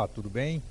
[0.00, 0.62] Olá, tudo bem?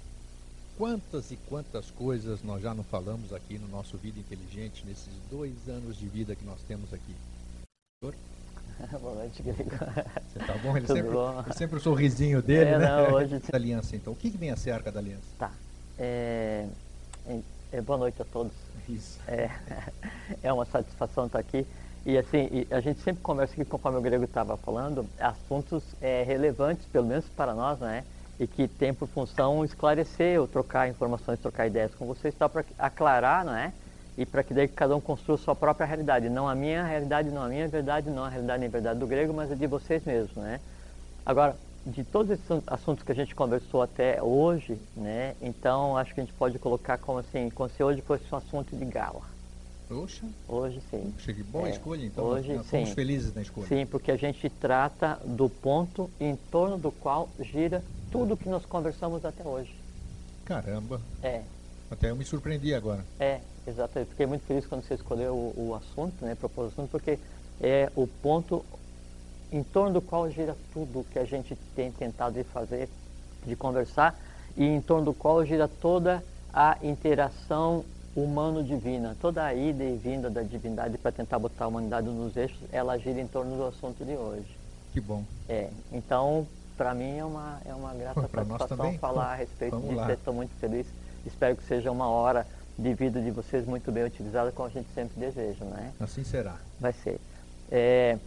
[0.76, 5.70] Quantas e quantas coisas nós já não falamos aqui no nosso Vida Inteligente, nesses dois
[5.70, 7.14] anos de vida que nós temos aqui?
[9.00, 9.70] Boa noite, Grego.
[9.70, 10.76] Você tá bom?
[10.76, 11.44] Ele Tudo sempre, bom?
[11.46, 12.88] ele sempre o sorrisinho dele, É, né?
[12.88, 14.14] não, hoje- Da aliança, então.
[14.14, 15.22] O que, que vem a ser a Arca da Aliança?
[15.38, 15.52] Tá.
[16.00, 16.66] É,
[17.28, 17.40] é,
[17.74, 18.54] é, boa noite a todos.
[18.90, 19.20] Isso.
[19.28, 19.52] É,
[20.42, 21.68] é uma satisfação estar aqui.
[22.04, 26.24] E assim, e a gente sempre conversa aqui, conforme o Grego estava falando, assuntos é,
[26.24, 28.04] relevantes, pelo menos para nós, né?
[28.40, 32.64] E que tem por função esclarecer ou trocar informações, trocar ideias com vocês, só para
[32.78, 33.74] aclarar, não é?
[34.18, 36.30] E para que daí cada um construa sua própria realidade.
[36.30, 39.34] Não a minha realidade, não a minha verdade, não a realidade nem verdade do grego,
[39.34, 40.60] mas a de vocês mesmos, né?
[41.26, 45.36] Agora, de todos esses assuntos que a gente conversou até hoje, né?
[45.42, 48.76] Então, acho que a gente pode colocar como assim, como se hoje fosse um assunto
[48.76, 49.22] de gala.
[49.88, 51.14] Poxa, Hoje sim.
[51.18, 51.44] cheguei.
[51.44, 52.24] Boa É, escolha, então.
[52.24, 52.96] hoje, nós fomos sim.
[52.96, 53.68] felizes na escolha.
[53.68, 58.66] Sim, porque a gente trata do ponto em torno do qual gira tudo que nós
[58.66, 59.74] conversamos até hoje.
[60.46, 61.44] Caramba, É,
[61.92, 63.04] até eu me surpreendi agora.
[63.20, 64.10] é, exatamente.
[64.12, 67.20] Fiquei muito feliz quando você escolheu o, o assunto, né, propôs o assunto, porque
[67.62, 68.66] é o ponto
[69.52, 72.90] em torno do qual gira tudo que a gente tem tentado de fazer,
[73.46, 74.20] de conversar,
[74.58, 76.24] e em torno do qual gira toda
[76.54, 77.84] a interação
[78.16, 82.58] humano-divina, toda a ida e vinda da divindade para tentar botar a humanidade nos eixos,
[82.72, 84.58] ela gira em torno do assunto de hoje.
[84.92, 85.24] Que bom.
[85.48, 86.48] É, então,
[86.80, 89.96] para mim é uma, é uma grata nós satisfação falar a respeito disso.
[89.96, 90.14] lá.
[90.14, 90.88] Estou muito feliz.
[91.26, 94.88] Espero que seja uma hora de vida de vocês muito bem utilizada, como a gente
[94.96, 95.92] sempre deseja, né?
[96.00, 96.56] Assim será.
[96.80, 97.20] Vai ser.
[97.70, 98.18] É,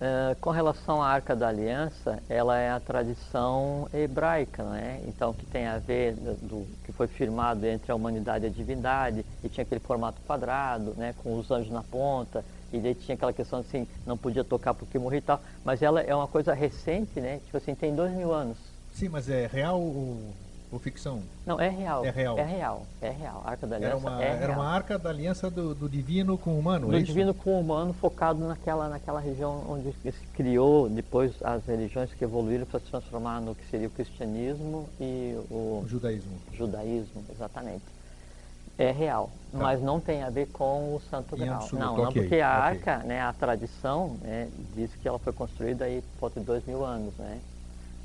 [0.00, 5.00] é, com relação à Arca da Aliança, ela é a tradição hebraica, né?
[5.06, 8.50] Então, que tem a ver do, do- que foi firmado entre a humanidade e a
[8.50, 11.14] divindade, e tinha aquele formato quadrado, né?
[11.22, 14.98] Com os anjos na ponta, e daí tinha aquela questão assim, não podia tocar porque
[14.98, 15.40] morria e tal.
[15.64, 17.40] Mas ela é uma coisa recente, né?
[17.44, 18.56] Tipo assim, tem dois mil anos.
[18.92, 20.18] Sim, mas é real ou,
[20.70, 21.22] ou ficção?
[21.46, 22.04] Não, é real.
[22.04, 22.38] É real.
[22.38, 23.42] É real, é real.
[23.44, 24.52] A Arca da Aliança Era uma, é era real.
[24.60, 27.60] uma arca da aliança do, do divino com o humano, do é divino com o
[27.60, 32.86] humano focado naquela, naquela região onde se criou depois as religiões que evoluíram para se
[32.86, 36.32] transformar no que seria o cristianismo e o O judaísmo.
[36.54, 37.82] judaísmo, exatamente.
[38.82, 41.54] É real, mas não tem a ver com o Santo Graal.
[41.56, 45.32] absoluto, não, não, ok, porque a arca, né, a tradição, né, diz que ela foi
[45.32, 47.38] construída aí por volta de dois mil anos, né?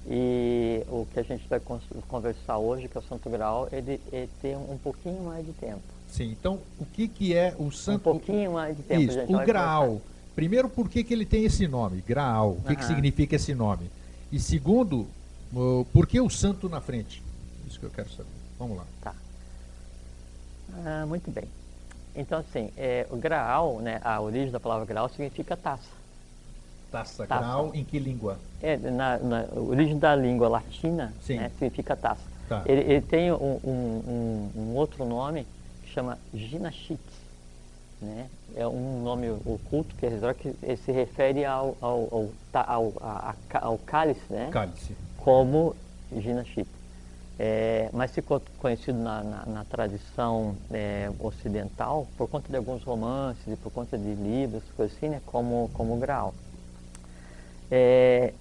[0.09, 1.59] E o que a gente vai
[2.07, 5.81] conversar hoje, que é o Santo Graal, ele, ele tem um pouquinho mais de tempo.
[6.07, 8.03] Sim, então o que, que é o Um santo...
[8.03, 9.35] pouquinho mais de tempo, Isso, gente.
[9.35, 10.01] o Graal.
[10.33, 12.51] Primeiro, por que, que ele tem esse nome, Graal?
[12.51, 13.89] O que, que significa esse nome?
[14.31, 15.07] E segundo,
[15.91, 17.21] por que o santo na frente?
[17.67, 18.29] Isso que eu quero saber.
[18.59, 18.85] Vamos lá.
[19.01, 19.13] Tá.
[20.85, 21.45] Ah, muito bem.
[22.15, 25.89] Então, assim, é, o graal, né, a origem da palavra graal significa taça.
[26.91, 27.41] Taça, Taça.
[27.41, 28.39] Graal, em que língua?
[28.61, 32.21] É, na, na a origem da língua latina né, significa taça.
[32.49, 32.63] Tá.
[32.65, 35.45] Ele, ele tem um, um- um- outro nome
[35.83, 37.01] que chama ginachite.
[38.01, 38.27] Né?
[38.55, 43.59] É um nome oculto que, é- se refere ao, ao, ao, ao, a- a ca-
[43.63, 44.49] ao cálice, né?
[44.51, 44.95] Cálice.
[45.17, 45.75] como
[46.15, 46.69] ginachite.
[47.39, 53.41] É, mas ficou conhecido na, na- na tradição é, ocidental por conta de alguns romances
[53.47, 56.33] e por conta de livros, coisas assim, né, como, como grau.
[57.69, 58.33] É,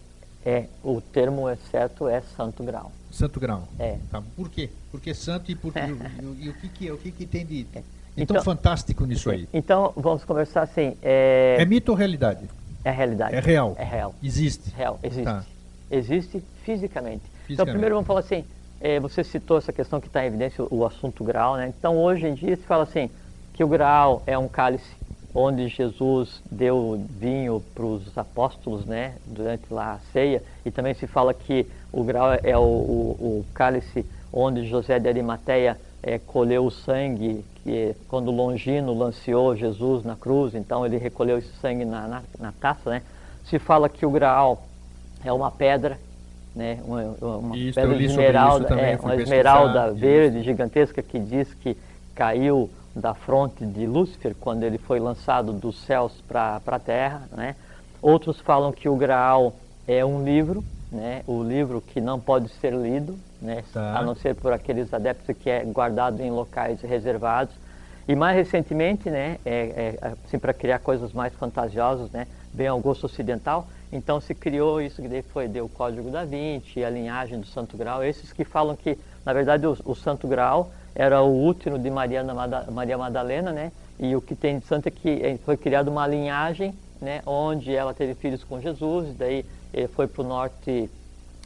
[0.45, 2.93] é, o termo é certo é santo grau.
[3.11, 3.67] Santo Graal.
[3.79, 3.97] É.
[4.11, 4.69] Tá, Por quê?
[4.91, 7.47] Porque santo e, por, e, o- e o que, que, é- o que, que tem
[7.47, 7.83] de, de tão
[8.17, 9.49] Então- fantástico nisso aí?
[9.55, 12.49] Então, vamos conversar assim, é, É mito ou realidade?
[12.85, 13.35] é realidade.
[13.35, 13.75] É real?
[13.79, 14.15] É real.
[14.23, 14.71] Existe?
[14.77, 15.25] Real, existe.
[15.25, 15.45] Tá.
[15.91, 17.23] Existe fisicamente.
[17.25, 17.73] Então, Fisicamente.
[17.73, 18.45] primeiro vamos falar assim,
[18.81, 21.73] eh, você citou essa questão que está em evidência, o, assunto grau, né?
[21.79, 23.11] Então, hoje em dia se fala assim,
[23.53, 24.95] que o grau é um cálice
[25.35, 29.17] onde Jesus deu vinho para os apóstolos, né?
[29.27, 30.43] Durante lá a ceia.
[30.65, 35.09] E também se fala que o grau é o, o- o cálice onde José de
[35.09, 41.39] Arimateia eh, colheu o sangue, que quando Longino lanceou Jesus na cruz, então ele recolheu
[41.39, 43.03] esse sangue na, na, na taça, né?
[43.45, 44.63] Se fala que o graal
[45.25, 45.99] é uma pedra,
[46.57, 46.79] né?
[46.85, 49.97] Uma, uma Isso, pedra de esmeralda, isso também, é, uma esmeralda isso.
[49.97, 51.77] verde gigantesca que diz que
[52.15, 57.55] caiu da fronte de Lúcifer quando ele foi lançado dos céus para a terra, né?
[58.01, 59.55] Outros falam que o Graal
[59.87, 61.23] é um livro, né?
[61.27, 63.63] O livro que não pode ser lido, né?
[63.71, 63.99] Tá.
[63.99, 67.55] A não ser por aqueles adeptos que é guardado em locais reservados.
[68.09, 72.79] E mais recentemente, né, é, é, assim, para criar coisas mais fantasiosas, né, vem ao
[72.79, 77.41] gosto ocidental, então se criou isso que foi deu o Código da Vinci, a linhagem
[77.41, 81.47] do Santo Graal, esses que falam que, na verdade, o, o Santo Graal era o
[81.47, 82.25] útero de Maria,
[82.73, 86.07] Maria Madalena, né, e o que tem de santo é que eh, foi criada uma
[86.07, 90.91] linhagem, né, onde ela teve filhos com Jesus, daí eh, foi para o norte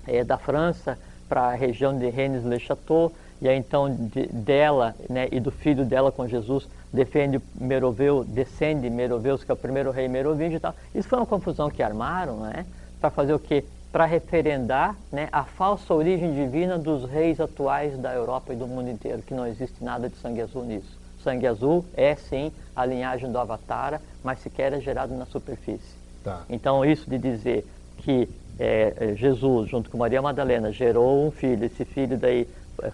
[0.07, 0.99] eh, da França,
[1.29, 6.13] para a região de Rennes-le-Château, e aí então de, dela né, e do filho dela
[6.13, 10.75] com Jesus defende Meroveu, descende Meroveus, que é o primeiro rei merovingio e tal.
[10.95, 12.67] Isso foi uma confusão que armaram, né?
[13.01, 13.65] Para fazer o quê?
[13.93, 18.89] Para referendar né, a falsa origem divina dos reis atuais da Europa e do mundo
[18.89, 20.99] inteiro, que não existe nada de sangue azul nisso.
[21.23, 25.99] Sangue azul é sim a linhagem do Avatara, mas sequer é gerado na superfície.
[26.23, 26.43] Tá.
[26.49, 27.67] Então isso de dizer
[27.99, 28.29] que
[28.59, 32.47] é, Jesus, junto com Maria Madalena, gerou um filho, esse filho daí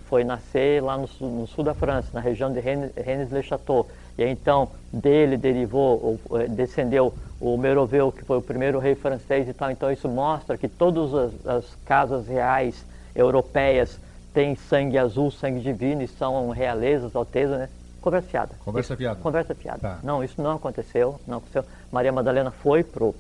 [0.09, 3.89] foi nascer lá no sul, no sul da França, na região de Rennes-le-Château.
[4.19, 9.49] E então dele derivou, ou, eh, descendeu o Meroveu, que foi o primeiro rei francês
[9.49, 9.71] e tal.
[9.71, 12.85] Então isso mostra que todas as, as casas reais
[13.15, 13.99] europeias
[14.33, 17.69] têm sangue azul, sangue divino e são realezas, alteza, né?
[18.01, 18.51] Conversa fiada.
[18.65, 19.21] Conversa fiada.
[19.21, 19.79] Conversa fiada.
[19.81, 19.99] Tá.
[20.03, 21.65] Não, isso não aconteceu, não aconteceu.
[21.91, 23.15] Maria Madalena foi pro,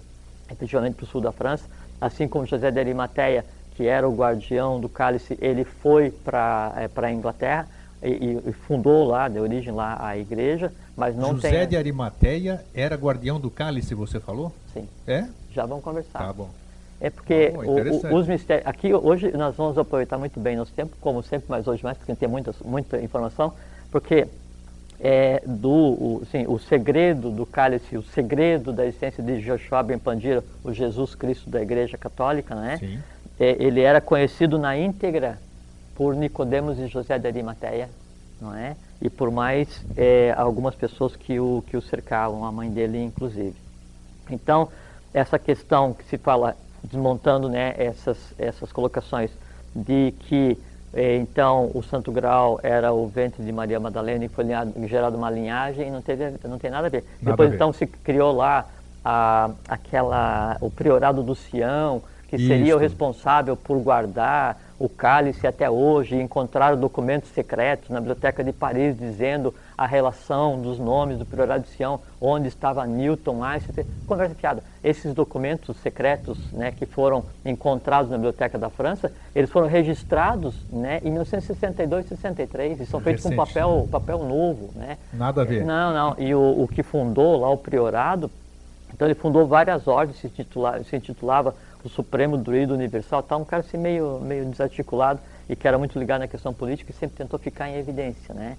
[0.51, 1.65] efetivamente para o sul da França,
[2.01, 3.45] assim como José de Arimateia
[3.77, 7.69] que era o guardião do cálice, ele foi para é, a Inglaterra
[8.03, 11.69] e, e, fundou lá, de origem lá a igreja, mas não José tem...
[11.69, 14.51] de Arimateia era guardião do cálice, você falou?
[14.73, 14.89] Sim.
[15.07, 15.27] É?
[15.53, 16.19] Já vamos conversar.
[16.19, 16.49] Tá bom.
[16.99, 18.67] É porque tá o, o, os mistérios...
[18.67, 22.15] Aqui, hoje, nós vamos aproveitar muito bem nosso tempo, como sempre, mas hoje mais, porque
[22.15, 23.53] tem muita, muita informação,
[23.91, 24.27] porque
[24.99, 29.99] é, do, o, sim, o segredo do cálice, o segredo da existência de Joshua Ben
[29.99, 32.79] Pandira, o Jesus Cristo da Igreja Católica, né?
[32.79, 32.99] Sim
[33.39, 35.39] ele era conhecido na íntegra
[35.95, 37.89] por Nicodemos e José de Arimateia,
[38.41, 38.77] não é?
[39.01, 43.55] E por mais é, algumas pessoas que o, que o cercavam, a mãe dele inclusive.
[44.31, 44.69] Então,
[45.13, 49.31] essa questão que se fala, desmontando né, essas, essas colocações,
[49.75, 50.59] de que
[50.95, 54.47] é, então o Santo Grau era o ventre de Maria Madalena e foi
[54.87, 57.05] gerado uma linhagem, não, teve, não tem nada a ver.
[57.21, 57.57] Nada Depois a ver.
[57.57, 58.67] então se criou lá
[59.05, 62.49] a, aquela, o priorado do Sião, que Isso.
[62.49, 68.53] seria o responsável por guardar o cálice até hoje, encontrar documentos secretos na Biblioteca de
[68.53, 74.35] Paris dizendo a relação dos nomes do Priorado de Sião, onde estava Newton, Einstein, conversa
[74.35, 74.63] fiada.
[74.85, 81.01] Esses documentos secretos né, que foram encontrados na Biblioteca da França, eles foram registrados né,
[81.03, 83.37] em 1962 63 e são feitos Recente.
[83.39, 84.71] com papel, papel novo.
[84.75, 84.99] Né?
[85.13, 85.65] Nada a ver.
[85.65, 86.17] Não, não.
[86.19, 88.31] E o, o que fundou lá o Priorado,
[88.93, 91.55] então ele fundou várias ordens, se, intitula, se intitulava
[91.87, 95.99] o Supremo Druido Universal, tá um cara assim meio, meio desarticulado e que era muito
[95.99, 98.57] ligado na questão política e sempre tentou ficar em evidência, né?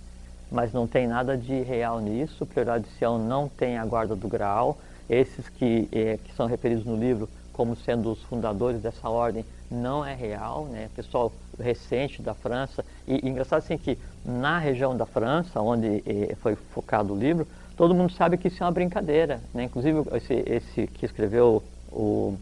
[0.49, 4.15] Mas não tem nada de real nisso, o Prioridade de Sião não tem a guarda
[4.15, 4.77] do Graal,
[5.09, 10.05] esses que, eh, que são referidos no livro como sendo os fundadores dessa ordem não
[10.05, 10.89] é real, né?
[10.95, 16.35] Pessoal recente da França e, e engraçado assim que na região da França, onde eh,
[16.41, 17.45] foi focado o livro,
[17.75, 19.63] todo mundo sabe que isso é uma brincadeira, né?
[19.63, 22.37] Inclusive esse, esse que escreveu o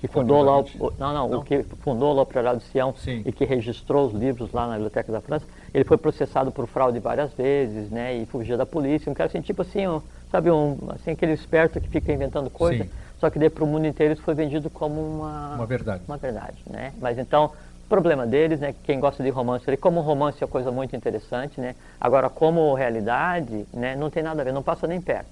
[0.00, 0.64] que fundou lá o,
[0.98, 3.22] não, não, não, o que fundou o de Sião Sim.
[3.24, 5.44] e que registrou os livros lá na Biblioteca da França,
[5.74, 9.42] ele foi processado por fraude várias vezes, né, e fugia da polícia, um cara assim,
[9.42, 10.00] tipo assim, um,
[10.30, 12.90] sabe, um, assim, aquele esperto que fica inventando coisa, Sim.
[13.20, 15.56] só que daí para o mundo inteiro isso foi vendido como uma...
[15.56, 16.02] Uma verdade.
[16.08, 17.52] Uma verdade, né, mas então,
[17.86, 21.74] problema deles, né, quem gosta de romance, ele, como romance é coisa muito interessante, né,
[22.00, 25.28] agora como realidade, né, não tem nada a ver, não passa nem perto,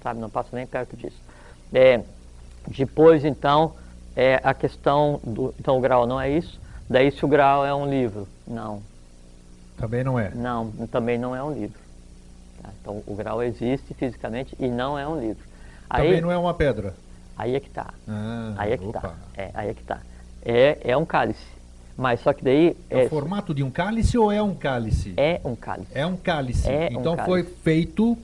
[0.00, 1.20] sabe, não passa nem perto disso.
[1.74, 2.02] É,
[2.68, 3.72] depois, então,
[4.16, 5.54] é a questão do.
[5.58, 6.60] Então o grau não é isso.
[6.88, 8.28] Daí se o grau é um livro.
[8.46, 8.82] Não.
[9.76, 10.30] Também não é.
[10.34, 11.80] Não, também não é um livro.
[12.62, 12.68] Tá?
[12.80, 15.44] Então o grau existe fisicamente e não é um livro.
[15.88, 16.94] Aí, também não é uma pedra.
[17.36, 17.92] Aí é que está.
[18.06, 19.14] Ah, aí é que está.
[19.36, 20.00] É, aí é que tá.
[20.44, 21.46] É, é um cálice.
[21.96, 22.76] Mas só que daí.
[22.88, 25.14] É, é o formato de um cálice ou é um cálice?
[25.16, 25.90] É um cálice.
[25.94, 26.68] É um cálice.
[26.68, 27.26] É então um cálice.
[27.26, 28.16] foi feito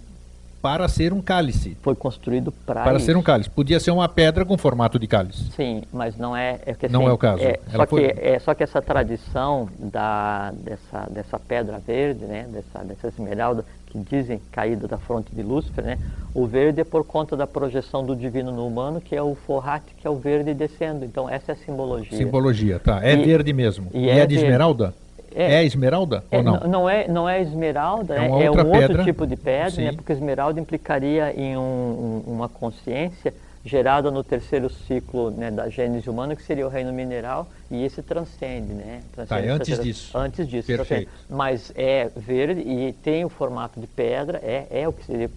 [0.61, 1.77] para ser um cálice.
[1.83, 3.51] Foi construído para Para ser um cálice.
[3.51, 5.51] Podia ser uma pedra com formato de cálice.
[5.53, 6.59] Sim, mas não é...
[6.67, 7.43] é que, não assim, é o caso.
[7.43, 8.09] É, só, foi...
[8.09, 13.65] que, é, só que essa tradição da, dessa, dessa pedra verde, né, dessa, dessa esmeralda,
[13.87, 15.99] que dizem caída da fronte de Lúcifer, né,
[16.35, 19.95] o verde é por conta da projeção do divino no humano, que é o forrate,
[19.97, 21.05] que é o verde descendo.
[21.05, 22.19] Então essa é a simbologia.
[22.19, 23.03] Simbologia, tá.
[23.03, 23.89] É e, verde mesmo.
[23.95, 24.95] E, e é, é de esmeralda?
[25.35, 26.61] É, é esmeralda é, ou não?
[26.61, 28.83] Não é, não é esmeralda, é, é, é um pedra.
[28.83, 33.33] outro tipo de pedra, né, porque esmeralda implicaria em um, um, uma consciência
[33.65, 38.03] gerada no terceiro ciclo né, da gênese humana, que seria o reino mineral, e esse
[38.03, 39.03] transcende, né?
[39.13, 40.19] Transcende tá, antes disso.
[40.19, 40.67] Antes disso.
[40.67, 41.11] Perfeito.
[41.29, 45.29] Mas é verde e tem o formato de pedra, é, é o que seria,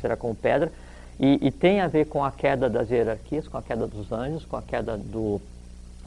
[0.00, 0.70] será como pedra,
[1.18, 4.44] e, e tem a ver com a queda das hierarquias, com a queda dos anjos,
[4.44, 5.40] com a queda do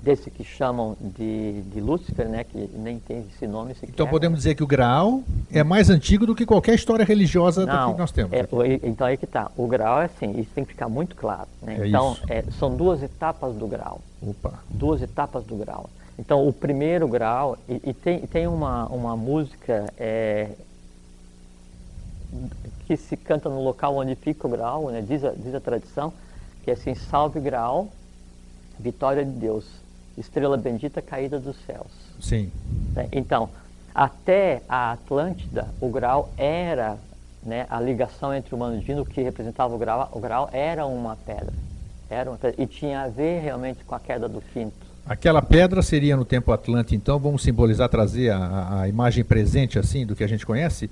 [0.03, 3.73] desse que chamam de, de Lúcifer, né, que nem tem esse nome.
[3.83, 7.93] Então podemos dizer que o Graal é mais antigo do que qualquer história religiosa Não,
[7.93, 8.33] que nós temos.
[8.33, 8.45] É,
[8.83, 9.49] então aí que está.
[9.55, 11.47] O Graal é assim, isso tem que ficar muito claro.
[11.61, 11.77] Né?
[11.79, 14.01] É então é, são duas etapas do Graal.
[14.21, 14.59] Opa.
[14.69, 15.89] Duas etapas do Graal.
[16.17, 20.51] Então, o primeiro grau, e, e tem, tem uma, uma música é,
[22.85, 25.01] que se canta no local onde fica o grau, né?
[25.01, 26.13] diz, a, diz a tradição,
[26.63, 27.89] que é assim, salve grau,
[28.79, 29.65] vitória de Deus,
[30.17, 31.87] estrela bendita caída dos céus.
[32.19, 32.51] Sim.
[32.95, 33.07] Né?
[33.11, 33.49] Então,
[33.93, 36.97] até a Atlântida, o grau era,
[37.43, 40.49] né, a ligação entre o humano e o divino, que representava o grau, o grau
[40.51, 41.53] era uma pedra.
[42.09, 44.73] Era uma pedra, e tinha a ver realmente com a queda do quinto.
[45.05, 50.05] Aquela pedra seria no tempo Atlântico, então vamos simbolizar, trazer a, a imagem presente assim
[50.05, 50.89] do que a gente conhece,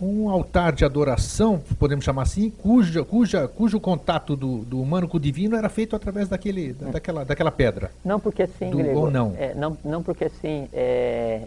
[0.00, 5.16] um altar de adoração, podemos chamar assim, cuja, cuja, cujo contato do, do humano com
[5.16, 7.90] o divino era feito através daquele, da, daquela, daquela pedra.
[8.04, 9.34] Não porque sim, do, Grego, ou não.
[9.36, 11.42] É, não, não porque sim, é,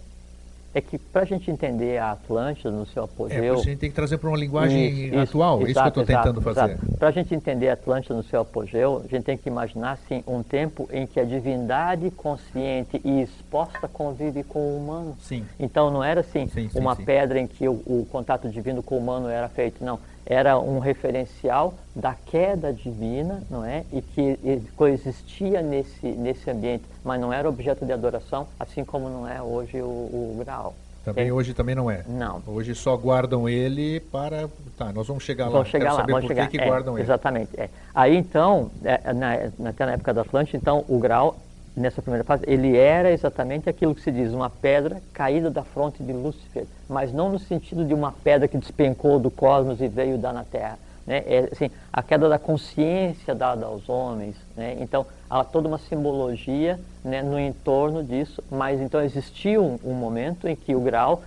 [0.74, 3.56] é que para a gente entender a Atlântida no seu apogeu...
[3.56, 5.90] É, a gente tem que trazer para uma linguagem isso, atual, isso, isso que eu
[5.90, 6.78] estou tentando fazer.
[6.98, 10.24] Para a gente entender a Atlântida no seu apogeu, a gente tem que imaginar assim,
[10.28, 15.16] um tempo em que a divindade consciente e exposta convive com o humano.
[15.20, 15.46] Sim.
[15.60, 17.06] Então não era assim, sim, sim, uma sim.
[17.06, 20.80] pedra em que o, o contato divino com o humano era feito, não era um
[20.80, 23.84] referencial da queda divina, não é?
[23.92, 24.40] E que
[24.76, 29.82] coexistia nesse, nesse ambiente, mas não era objeto de adoração, assim como não é hoje
[29.82, 30.74] o, o grau.
[31.04, 31.34] Também é.
[31.34, 32.04] hoje também não é.
[32.08, 32.42] Não.
[32.48, 34.50] Hoje só guardam ele para.
[34.78, 35.52] Tá, nós vamos chegar lá.
[35.52, 36.02] Vamos chegar Quero lá.
[36.02, 36.48] saber Vamos por chegar.
[36.48, 37.04] que, que é, guardam ele.
[37.04, 37.50] Exatamente.
[37.58, 37.70] É.
[37.94, 41.36] Aí então, é, na, naquela época da Atlântida, então o grau
[41.76, 46.04] nessa primeira fase, ele era exatamente aquilo que se diz, uma pedra caída da fronte
[46.04, 50.18] de Lúcifer, mas não no sentido de uma pedra que despencou do cosmos e veio
[50.18, 50.78] dar na Terra.
[51.06, 51.24] Né?
[51.26, 54.36] É assim, a queda da consciência dada aos homens.
[54.56, 54.78] Né?
[54.80, 60.48] Então, há toda uma simbologia né, no entorno disso, mas então existia um, um, momento
[60.48, 61.22] em que o grau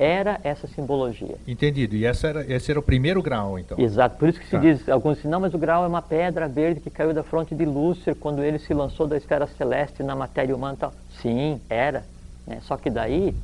[0.00, 1.36] era essa simbologia.
[1.46, 1.94] Entendido.
[1.94, 3.78] E essa era, esse era o primeiro grau, então?
[3.78, 4.16] Exato.
[4.16, 4.58] Por isso que se tá.
[4.58, 7.54] diz, alguns dizem, não, mas o grau é uma pedra verde que caiu da fronte
[7.54, 10.74] de Lúcifer quando ele se lançou da esfera celeste na matéria humana.
[10.80, 10.94] Tal.
[11.20, 12.02] Sim, era.
[12.46, 12.60] Né?
[12.62, 13.34] Só que daí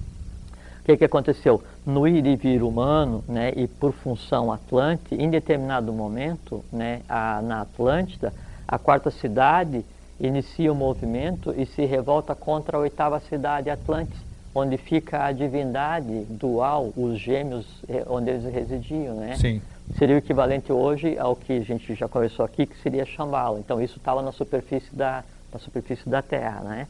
[0.81, 1.63] o que, que aconteceu?
[1.85, 7.43] No ir e vir humano, né, e por função Atlante, em determinado momento, né, a,
[7.43, 8.33] na Atlântida,
[8.67, 9.85] a quarta cidade
[10.19, 14.25] inicia o movimento e se revolta contra a oitava cidade, Atlantis,
[14.57, 17.67] onde fica a divindade dual, os gêmeos,
[18.07, 19.37] onde eles residiam, né?
[19.37, 19.61] Sim.
[19.99, 23.59] Seria o equivalente hoje ao que a gente já conversou aqui, que seria Shambhala.
[23.59, 25.23] Então, isso estava na superfície da,
[25.53, 26.89] na superfície da Terra, né?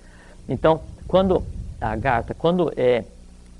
[0.48, 1.42] Então, quando
[1.80, 3.04] a Garta, quando é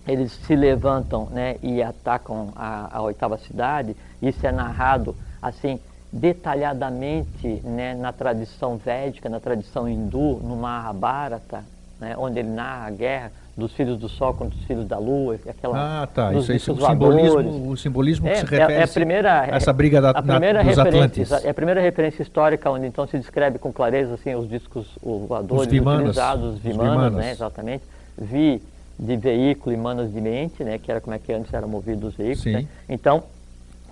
[0.06, 3.96] eles se levantam né, e atacam a, a, oitava cidade.
[4.22, 5.80] Isso é narrado assim
[6.12, 11.64] detalhadamente né, na tradição védica, na tradição hindu, no Mahabharata,
[11.98, 15.38] né, onde ele narra a guerra dos filhos do sol contra os filhos da lua,
[15.48, 16.34] aquela ah, tá.
[16.34, 19.46] Isso, isso, o simbolismo, o simbolismo é, que se refere é, é a primeira, a
[19.46, 21.32] essa briga da, a primeira na, dos Atlantes.
[21.32, 25.62] É a primeira referência histórica onde então se descreve com clareza assim, os discos voadores
[25.62, 27.14] os vimanas, utilizados, os vimanas, vimanas.
[27.14, 27.84] Né, exatamente.
[28.18, 28.62] Vi
[28.98, 32.10] de veículo e manos de mente, né, que era como é que antes eram movidos
[32.10, 32.52] os veículos.
[32.52, 32.66] Né?
[32.88, 33.24] Então,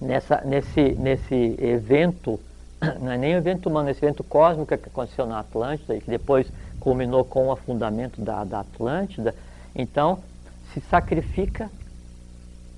[0.00, 2.38] nessa, nesse, nesse evento,
[3.00, 6.10] não é nem um evento humano, esse evento cósmico que aconteceu na Atlântida e que
[6.10, 6.46] depois
[6.80, 9.34] culminou com o afundamento da, da Atlântida,
[9.74, 10.18] então
[10.72, 11.70] se sacrifica,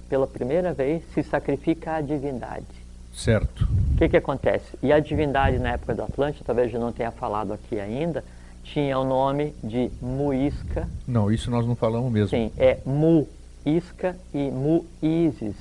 [0.08, 2.64] pela primeira vez, se sacrifica a divindade.
[3.12, 3.66] Certo.
[3.94, 4.78] O que, que acontece?
[4.82, 8.22] E a divindade na época da Atlântida, talvez eu não tenha falado aqui ainda,
[8.62, 10.86] tinha o nome de Muisca.
[11.08, 12.28] Não, isso nós não falamos mesmo.
[12.28, 15.56] Sim, é Muisca e Muísis.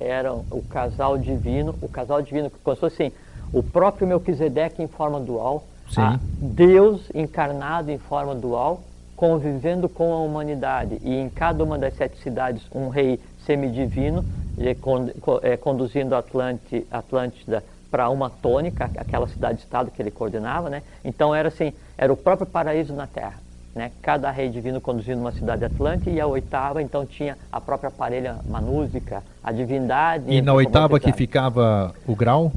[0.00, 3.12] Eram o casal divino, o casal divino que constou assim,
[3.52, 5.64] o próprio Melquisedeque em forma dual,
[6.40, 8.82] Deus encarnado em forma dual,
[9.16, 10.98] convivendo com a humanidade.
[11.02, 14.24] E em cada uma das sete cidades, um rei semidivino,
[15.42, 16.18] é, conduzindo a
[16.90, 20.82] Atlântida para uma tônica, aquela cidade-estado que ele coordenava, né?
[21.04, 23.34] Então era assim, era o próprio paraíso na Terra,
[23.74, 23.92] né?
[24.02, 28.36] Cada rei divino conduzindo uma cidade atlântica e a oitava então tinha a própria parelha
[28.48, 30.24] manúsica, a divindade.
[30.28, 32.52] E na oitava que ficava o grau?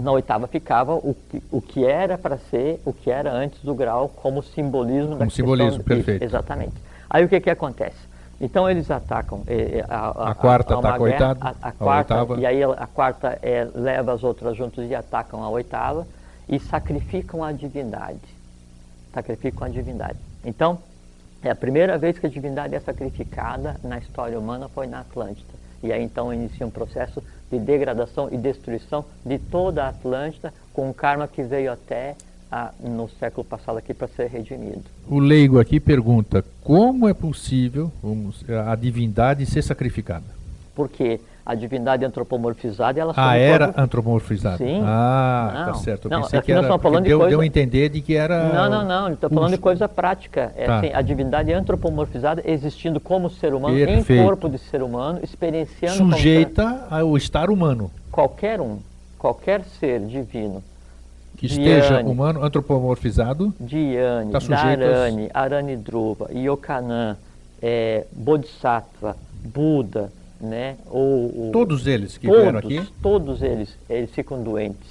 [0.00, 3.74] Na oitava ficava o que, o que era para ser, o que era antes do
[3.74, 6.24] grau, como simbolismo como da simbolismo, questão, perfeito.
[6.24, 6.74] Exatamente.
[7.08, 7.96] Aí o que que acontece?
[8.40, 12.14] Então eles atacam eh, a, a, a quarta a, ataca a oitava, a, a quarta
[12.22, 12.40] oitava.
[12.40, 16.06] e aí a quarta é, leva as outras juntos e atacam a oitava
[16.48, 18.18] e sacrificam a divindade.
[19.12, 20.18] Sacrificam a divindade.
[20.44, 20.78] Então,
[21.42, 25.54] é a primeira vez que a divindade é sacrificada na história humana foi na Atlântida.
[25.82, 27.22] E aí então inicia um processo
[27.58, 32.16] de degradação e destruição de toda a Atlântida com um karma que veio até
[32.50, 34.82] a, no século passado aqui para ser redimido.
[35.08, 37.90] O leigo aqui pergunta: como é possível
[38.66, 40.26] a divindade ser sacrificada?
[40.74, 43.80] Porque a divindade antropomorfizada, ela Ah, era corpo...
[43.80, 44.56] antropomorfizada.
[44.56, 44.80] Sim.
[44.82, 45.66] Ah, tá não.
[45.66, 46.06] tá certo.
[46.06, 47.30] Eu não, pensei que era, nós estamos falando de deu, coisa...
[47.30, 48.48] deu a entender de que era...
[48.48, 50.52] Não, não, não, estou falando de coisa prática.
[50.56, 50.78] É tá.
[50.78, 54.12] assim, a divindade antropomorfizada existindo como ser humano, Perfeito.
[54.12, 55.96] em corpo de ser humano, experienciando...
[55.96, 57.00] Sujeita como...
[57.00, 57.90] ao estar humano.
[58.10, 58.78] Qualquer um,
[59.18, 60.62] qualquer ser divino
[61.36, 63.52] que esteja Diane, humano antropomorfizado.
[63.60, 67.16] Diane, tá Dharani, Aranidruva, Yokanã,
[67.60, 70.10] é, Bodhisattva, Buda,
[70.40, 70.76] né?
[70.86, 72.92] Ou, todos eles que todos, vieram aqui?
[73.02, 74.88] Todos eles, eles ficam doentes,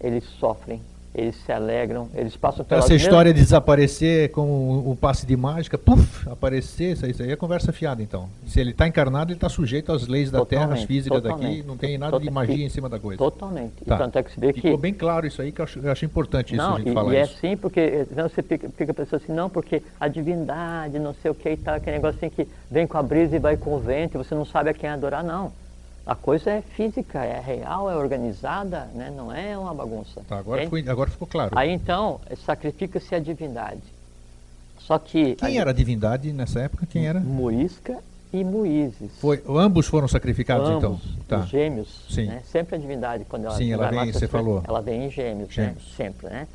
[0.00, 0.80] eles sofrem,
[1.16, 5.78] eles se alegram, eles passam pela Essa história de desaparecer como um passe de mágica,
[5.78, 8.28] puf, aparecer, isso aí, isso aí é conversa fiada então.
[8.46, 11.64] Se ele está encarnado, ele está sujeito às leis da totalmente, Terra, às físicas daqui,
[11.66, 13.16] não tem nada de magia em cima da coisa.
[13.16, 13.82] Totalmente.
[13.86, 13.94] Tá.
[13.94, 14.76] E tanto é que se vê Ficou que...
[14.76, 16.92] bem claro isso aí, que eu acho, eu acho importante isso não, a gente e,
[16.92, 17.32] falar e isso.
[17.32, 21.34] é sim, porque você fica, fica pensando assim, não, porque a divindade, não sei o
[21.34, 23.78] que e tal, aquele negócio assim que vem com a brisa e vai com o
[23.78, 25.50] vento, e você não sabe a quem adorar, não.
[26.06, 29.12] A coisa é física, é real, é organizada, né?
[29.14, 30.22] não é uma bagunça.
[30.28, 31.50] Tá, agora, ficou, agora ficou claro.
[31.58, 33.82] Aí então, sacrifica-se a divindade.
[34.78, 35.34] Só que.
[35.34, 36.86] Quem a, era a divindade nessa época?
[36.86, 37.18] Quem era?
[37.18, 37.98] Muisca
[38.32, 39.18] e Muízes.
[39.18, 40.92] Foi, ambos foram sacrificados então?
[40.92, 41.38] ambos, então?
[41.38, 41.44] Tá.
[41.44, 42.04] Os gêmeos.
[42.08, 42.26] Sim.
[42.26, 42.42] Né?
[42.44, 43.56] Sempre a divindade, quando ela.
[43.56, 44.62] Sim, ela vem, você falou.
[44.66, 45.76] Ela vem em gêmeos, gêmeos.
[45.76, 45.92] Né?
[45.96, 46.46] Sempre, né?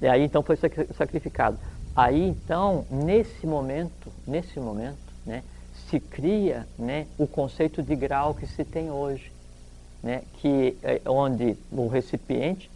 [0.00, 0.56] E aí então foi
[0.96, 1.58] sacrificado.
[1.94, 4.96] Aí então, nesse momento, nesse momento,
[5.26, 5.42] né?
[5.94, 9.30] Se cria né, o conceito de grau que se tem hoje,
[10.02, 12.68] né, que é onde o recipiente,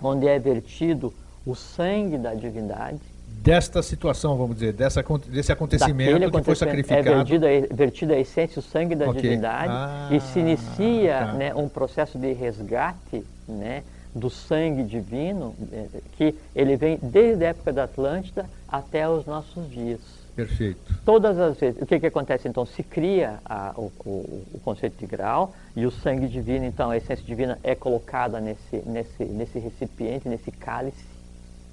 [0.00, 1.12] onde é vertido
[1.44, 3.00] o sangue da divindade.
[3.26, 7.08] Desta situação, vamos dizer, dessa, desse acontecimento que foi sacrificado.
[7.08, 9.22] É vertida, vertida a essência, o sangue da okay.
[9.22, 11.32] divindade, ah, e se inicia tá.
[11.32, 13.82] né, um processo de resgate né,
[14.14, 19.68] do sangue divino, é, que ele vem desde a época da Atlântida até os nossos
[19.68, 20.21] dias.
[20.34, 20.80] Perfeito.
[21.04, 21.80] Todas as vezes.
[21.82, 22.64] O que, que acontece então?
[22.64, 26.96] Se cria a, o, o, o, conceito de grau e o sangue divino, então a
[26.96, 31.04] essência divina é colocada nesse, nesse, nesse recipiente, nesse cálice,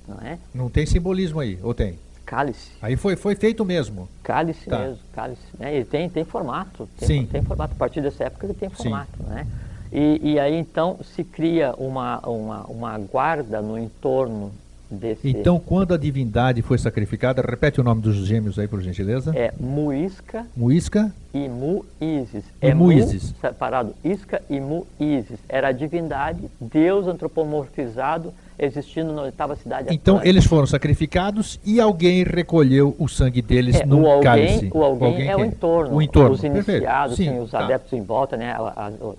[0.08, 0.38] não é?
[0.54, 1.98] Não tem simbolismo aí, ou tem?
[2.26, 2.72] Cálice.
[2.82, 4.08] Aí foi, foi feito mesmo.
[4.22, 4.78] Cálice tá.
[4.80, 5.42] mesmo, cálice.
[5.58, 5.76] Né?
[5.76, 6.88] Ele tem, tem formato.
[6.98, 7.26] Tem, Sim.
[7.26, 7.74] Tem formato.
[7.74, 9.30] A partir dessa época ele tem formato, Sim.
[9.30, 9.48] né?
[9.92, 14.52] E, e aí então se cria uma, uma, uma guarda no entorno
[14.90, 15.30] Desse...
[15.30, 19.32] Então, quando a divindade foi sacrificada, repete o nome dos gêmeos aí, por gentileza.
[19.36, 20.48] É Muisca.
[20.58, 21.14] Muisca.
[21.32, 22.44] E Muísis.
[22.60, 23.32] É Muísis.
[23.32, 23.94] Mu, separado.
[24.04, 25.38] Isca e Muísis.
[25.48, 29.88] Era a divindade, Deus antropomorfizado, existindo na oitava cidade.
[29.94, 30.30] Então, Atlântica.
[30.30, 34.72] eles foram sacrificados e alguém recolheu o sangue deles é, no o alguém, cálice.
[34.74, 35.96] O alguém, o alguém é o entorno.
[35.96, 36.36] O entorno.
[36.36, 37.64] Os iniciados, Sim, os tá.
[37.64, 38.56] adeptos em volta, né?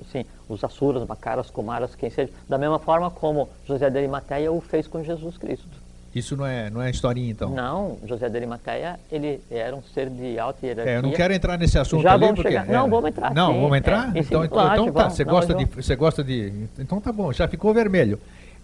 [0.07, 4.61] Assim, os Asuras, Macaras, Kumaras, quem seja, da mesma forma como José de Arimateia o
[4.61, 5.81] fez com Jesus Cristo.
[6.12, 7.50] Isso não é, não é historinha, então?
[7.50, 10.92] Não, José de Arimateia, ele era um ser de alta hierarquia.
[10.92, 12.48] É, eu não quero entrar nesse assunto Já ali, vamos porque...
[12.48, 12.68] chegar.
[12.68, 13.33] É, não, vamos entrar.
[13.33, 14.16] Não, sim, vamos entrar?
[14.16, 16.53] É, então, então, então tá, você gosta, de, você gosta de...
[16.81, 18.18] Então tá bom, já ficou vermelho.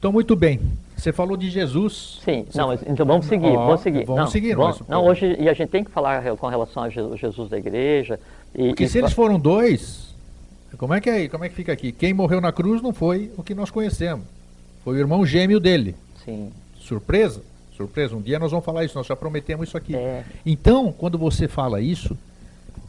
[0.07, 0.61] Então, muito bem.
[0.97, 2.21] Você falou de Jesus.
[2.25, 4.05] Sim, não, mas, então vamos seguir, oh, vamos seguir.
[4.05, 4.55] Vamos não, seguir.
[4.55, 8.21] Vamos, não, hoje, e a gente tem que falar com relação a Jesus da igreja.
[8.55, 10.14] E, porque e, se eles foram dois,
[10.79, 11.90] como é que é Como é que fica aqui?
[11.90, 14.25] Quem morreu na cruz não foi o que nós conhecemos.
[14.85, 15.97] Foi o irmão gêmeo dele.
[16.25, 16.53] Sim.
[16.79, 17.42] Surpresa?
[17.77, 19.97] Surpresa, um dia nós vamos falar isso, nós já prometemos isso aqui.
[19.97, 20.23] É.
[20.47, 22.16] Então, quando você fala isso,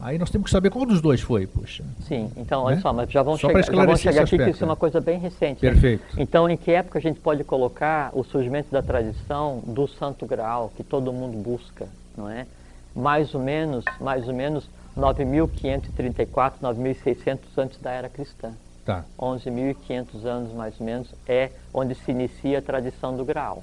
[0.00, 1.84] aí nós temos que saber qual dos dois foi, puxa.
[2.00, 2.82] Sim, então, olha né?
[2.82, 5.00] só, mas já vamos só chegar, já vamos chegar aqui que isso é uma coisa
[5.00, 5.60] bem recente.
[5.60, 6.16] Perfeito.
[6.16, 6.22] Né?
[6.22, 10.72] Então, em que época a gente pode colocar o surgimento da tradição do Santo Graal,
[10.76, 12.46] que todo mundo busca, não é?
[12.94, 18.52] Mais ou menos, mais ou menos 9.534, 9.600 antes da era cristã.
[18.84, 19.04] Tá.
[19.18, 23.62] 11.500 anos mais ou menos é onde se inicia a tradição do Graal,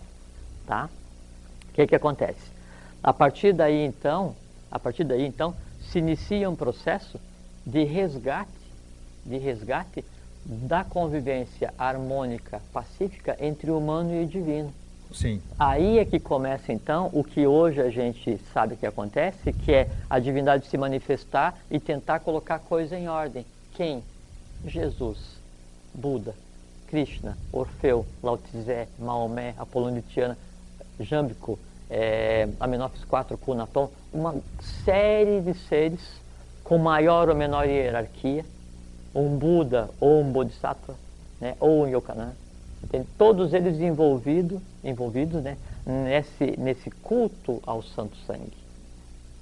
[0.68, 0.88] tá?
[1.70, 2.54] O que, que acontece?
[3.04, 4.36] A partir daí, então,
[4.72, 5.56] a partir daí, então,
[5.92, 7.20] se inicia um processo
[7.66, 8.52] de resgate,
[9.26, 10.06] de resgate
[10.46, 14.72] da convivência harmônica, pacífica entre o humano e o divino.
[15.12, 15.42] Sim.
[15.58, 19.90] Aí é que começa então o que hoje a gente sabe que acontece, que é
[20.10, 23.46] a divindade se manifestar e tentar colocar a coisa em ordem.
[23.74, 24.04] Quem?
[24.66, 25.18] Jesus,
[25.94, 26.36] Buda,
[26.88, 30.38] Krishna, Orfeu, Lao Tse, Maomé, Apolônio de Tiana,
[31.00, 31.58] Jâmbico,
[31.90, 34.36] é, Amenófis 4, Cunapão, uma
[34.84, 36.02] série de seres
[36.64, 38.46] com maior ou menor hierarquia,
[39.14, 40.96] um Buda ou um Bodhisattva,
[41.40, 42.32] né, ou um Yokanã,
[42.84, 43.06] entende?
[43.18, 48.66] todos eles envolvidos, envolvidos né, nesse, nesse culto ao Santo Sangue.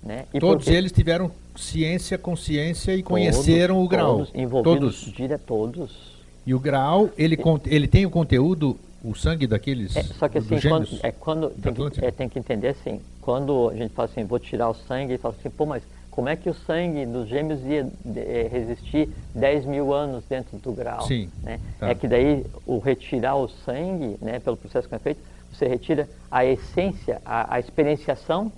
[0.04, 0.26] Né?
[0.34, 4.18] E todos eles tiveram ciência, consciência e todos, conheceram o grau.
[4.18, 5.16] Todos envolvidos, todos.
[5.16, 6.14] Dire, todos.
[6.46, 9.96] E o grau, ele, ele tem o conteúdo o sangue daqueles.
[9.96, 13.70] É, só que assim, quando, é, quando tem, que, é, tem que entender assim, quando
[13.70, 16.36] a gente fala assim, vou tirar o sangue, e fala assim, pô, mas como é
[16.36, 21.02] que o sangue dos gêmeos ia é, resistir 10 mil anos dentro do grau?
[21.08, 21.30] Sim.
[21.42, 21.60] Né?
[21.80, 21.90] Tá.
[21.90, 25.20] É que daí, o retirar o sangue, né, pelo processo que é feito,
[25.52, 28.52] você retira a essência, a, a experienciação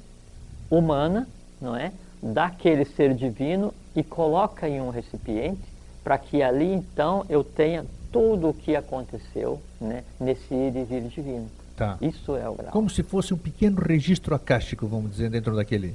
[0.70, 1.28] humana,
[1.62, 1.92] não é?
[2.22, 5.62] Daquele ser divino e coloca em um recipiente
[6.04, 11.01] para que ali então eu tenha tudo o que aconteceu né, nesse ir e vir
[11.01, 11.49] divino.
[11.75, 11.97] Tá.
[11.99, 12.71] Isso é o grau.
[12.71, 15.93] Como se fosse um pequeno registro acástico, vamos dizer, dentro daquele.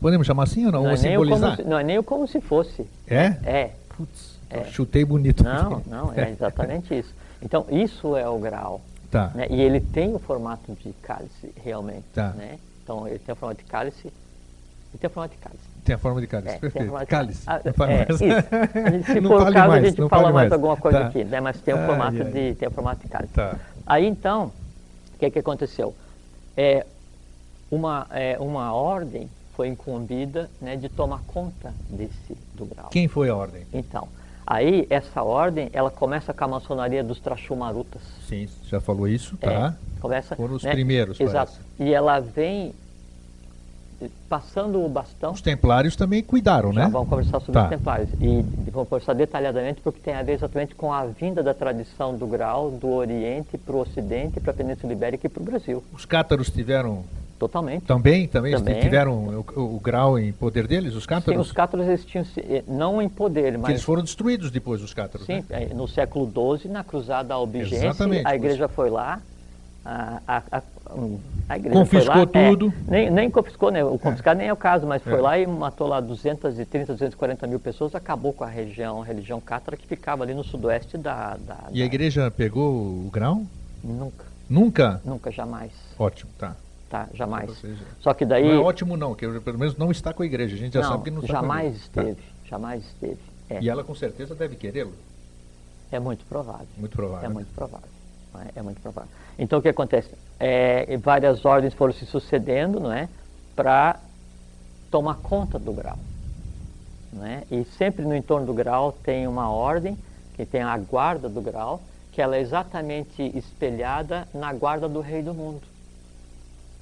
[0.00, 0.82] Podemos chamar assim ou não?
[0.82, 1.56] Não Ou é, nem o como simbolizar?
[1.56, 2.84] se, não é nem o como se fosse.
[3.06, 3.36] É?
[3.44, 3.70] É.
[3.96, 4.64] Putz, É.
[4.64, 5.44] chutei bonito.
[5.44, 7.14] Não, não, é exatamente isso.
[7.40, 8.80] Então, isso é o grau.
[9.08, 9.30] Tá.
[9.34, 9.46] né?
[9.48, 12.04] E ele tem o formato de cálice, realmente.
[12.12, 12.30] Tá.
[12.30, 12.58] Né?
[12.82, 14.12] Então, ele tem o formato de cálice
[14.92, 15.69] e tem o formato de cálice.
[15.90, 16.96] Tem a forma de cálice, É, perfeito.
[16.98, 17.42] de Cálice.
[17.48, 18.20] Ah, não é, mais.
[18.20, 19.10] isso.
[19.12, 20.52] Se Não for o caso, mais, a gente fala mais mais.
[20.52, 21.06] alguma coisa Tá.
[21.08, 21.40] aqui, né?
[21.40, 23.32] mas tem o Ai, formato de tem o formato de cálice.
[23.32, 23.56] Tá.
[23.84, 24.52] Aí então,
[25.14, 25.92] o que, é que aconteceu?
[26.56, 26.86] É,
[27.72, 32.88] uma, é, uma ordem foi incumbida né, de tomar conta desse do grau.
[32.90, 33.66] Quem foi a ordem?
[33.72, 34.06] Então,
[34.46, 38.00] aí essa ordem, ela começa com a maçonaria dos Trachumarutas.
[38.28, 39.74] Sim, já falou isso, É, tá?
[40.00, 41.50] começa, Foram os né, primeiros, Exato.
[41.50, 41.90] parece.
[41.90, 42.72] E ela vem
[44.28, 45.32] passando o bastão.
[45.32, 46.88] Os templários também cuidaram, né?
[46.90, 47.64] vamos conversar sobre Tá.
[47.64, 48.08] os templários.
[48.20, 52.26] E vamos conversar detalhadamente porque tem a ver exatamente com a vinda da tradição do
[52.26, 55.84] grau do Oriente para o Ocidente, para a Península Ibérica e para o Brasil.
[55.92, 57.04] Os cátaros tiveram
[57.38, 57.86] Totalmente.
[57.86, 58.80] também, também, Também.
[58.80, 61.46] tiveram o, o grau em poder deles, os Sim, cátaros?
[61.46, 64.92] os cátaros eles tinham, eh, não em poder, Que mas eles foram destruídos depois, os
[64.92, 65.44] cátaros, sim, né?
[65.48, 69.22] eh, no século XII, na cruzada albigense, Exatamente, a igreja foi lá,
[69.82, 70.62] a, a,
[71.48, 72.72] a, igreja Confiscou lá, é, tudo.
[72.86, 73.84] nem, nem confiscou, né?
[73.84, 75.20] o confiscar nem é o caso, mas foi É.
[75.20, 79.76] lá e matou lá 230, 240 mil pessoas, acabou com a região, a religião cátara
[79.76, 81.36] que ficava ali no sudoeste da...
[81.36, 83.42] da E da- a igreja pegou o grau?
[83.82, 85.00] Nunca, Nunca?
[85.04, 86.54] nunca, jamais, Ótimo, tá.
[86.88, 87.08] tá?
[87.14, 87.50] Jamais.
[87.58, 88.44] Seja, Só que daí...
[88.44, 90.54] Não é ótimo não, que pelo menos não está com a igreja.
[90.54, 91.90] A gente já não, sabe que não está com a jamais igreja.
[91.94, 92.02] Tá.
[92.02, 93.18] esteve, jamais esteve.
[93.48, 94.92] É, E ela com certeza deve querê-lo.
[95.90, 96.66] é muito provável.
[96.76, 97.24] Muito provável.
[97.24, 97.34] É né?
[97.34, 97.88] muito provável.
[98.38, 98.58] É?
[98.58, 99.10] É muito provável.
[99.38, 100.10] Então o que acontece?
[100.38, 103.08] É, várias ordens foram se sucedendo, não é,
[103.56, 103.98] para
[104.90, 105.98] tomar conta do grau,
[107.12, 107.42] não é?
[107.50, 109.96] E sempre no entorno do grau tem uma ordem
[110.34, 111.80] que tem a guarda do grau,
[112.12, 115.62] que ela é exatamente espelhada na guarda do rei do mundo,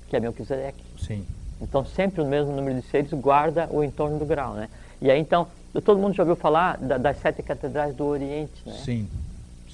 [0.08, 0.82] que é Melquisedeque.
[0.98, 1.24] Sim.
[1.60, 4.68] Então sempre o mesmo número de seres guarda o entorno do grau, né?
[5.00, 5.46] E aí então
[5.84, 8.72] todo mundo já ouviu falar da- das sete catedrais do Oriente, né?
[8.72, 9.08] Sim.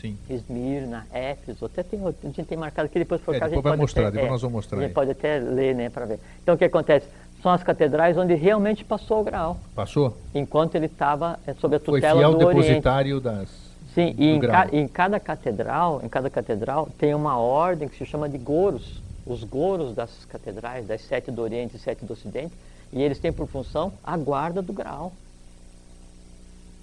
[0.05, 0.19] Sim.
[0.29, 3.55] Esmirna, Éfeso, até tem, a gente tem marcado aqui depois por É, cá, a depois
[3.57, 4.95] gente vai pode mostrar, até, depois é, nós vamos mostrar A gente aí.
[4.95, 6.21] pode até ler, né, para ver.
[6.43, 7.09] Então o que acontece?
[7.43, 10.15] São as catedrais onde realmente passou o grau, Passou?
[10.35, 12.65] enquanto ele estava é, sob a Foi tutela fiel do Oriente.
[12.65, 13.49] depositário das.
[13.95, 18.05] Sim, e em, ca- em cada catedral, em cada catedral tem uma ordem que se
[18.05, 22.53] chama de goros, os goros das catedrais, das sete do Oriente e sete do Ocidente,
[22.93, 25.13] e eles têm por função a guarda do grau.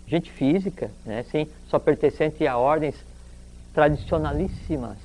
[0.08, 2.96] Gente física, né, sim, só pertencente a ordens
[3.74, 4.98] tradicionalíssimas,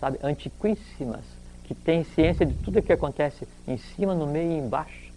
[0.00, 1.20] sabe, antiquíssimas,
[1.64, 5.10] que têm ciência de tudo o que acontece em cima, no meio e embaixo,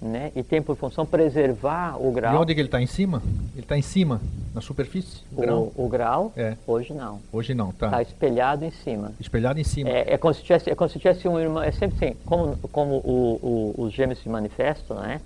[0.00, 2.40] né, e tem por função preservar o E grau.
[2.42, 2.80] onde que ele está?
[2.80, 3.22] Em cima?
[3.52, 4.20] Ele está em cima,
[4.54, 5.20] na superfície?
[5.30, 5.72] O grau?
[5.76, 6.56] O, o grau, É.
[6.66, 7.20] hoje não.
[7.32, 7.86] Hoje não, tá.
[7.86, 9.12] Está espelhado em cima.
[9.20, 9.88] Espelhado em cima.
[9.90, 12.56] É, é como se tivesse, é como se tivesse um irmão, é sempre assim, como,
[12.72, 15.20] como o, o, os gêmeos se manifestam, né?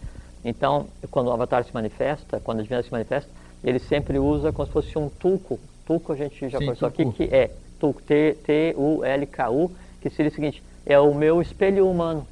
[0.45, 3.31] Então, quando o avatar se manifesta, quando a divindade se manifesta,
[3.64, 5.59] ele sempre usa como se fosse um tulco.
[5.87, 7.16] Tulco a gente já Sim, conversou aqui, tulku.
[7.16, 9.70] que é tulco, T-U-L-K-U,
[10.01, 12.27] que seria o seguinte, é o meu espelho humano.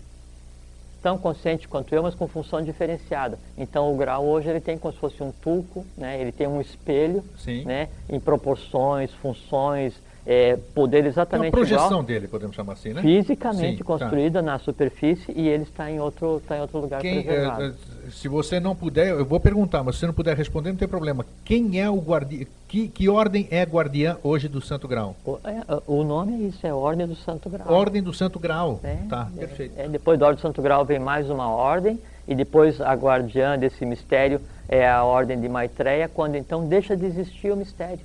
[1.00, 3.38] Tão consciente quanto eu, mas com função diferenciada.
[3.56, 6.20] Então o grau hoje ele tem como se fosse um tulco, né?
[6.20, 7.64] ele tem um espelho Sim.
[7.64, 7.88] né?
[8.08, 9.94] em proporções, funções,
[10.26, 13.02] é, poder É uma exatamente projeção igual, dele, podemos chamar assim, né?
[13.02, 13.84] fisicamente Sim, tá.
[13.84, 17.72] construída na superfície e ele está em outro, está em outro lugar Quem, eh, eh,
[18.10, 20.88] se você não puder, eu vou perguntar, mas se você não puder responder, não tem
[20.88, 21.26] problema.
[21.44, 22.46] Quem é o guardião?
[22.66, 25.14] Que, que ordem é guardiã hoje do Santo Grau?
[25.24, 27.72] O, é, o nome é isso, é Ordem do Santo Grau.
[27.72, 28.80] Ordem do Santo Grau.
[28.82, 29.74] É, tá, é, perfeito.
[29.76, 33.58] é, depois da Ordem do Santo Grau vem mais uma ordem e depois a guardiã
[33.58, 38.00] desse mistério é a Ordem de Maitreya, quando então deixa de existir o mistério.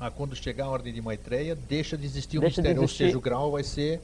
[0.00, 2.82] Ah, quando chegar a ordem de Maitreya, deixa de existir o Deixa de mistério.
[2.82, 4.00] Ou seja, o grau vai ser.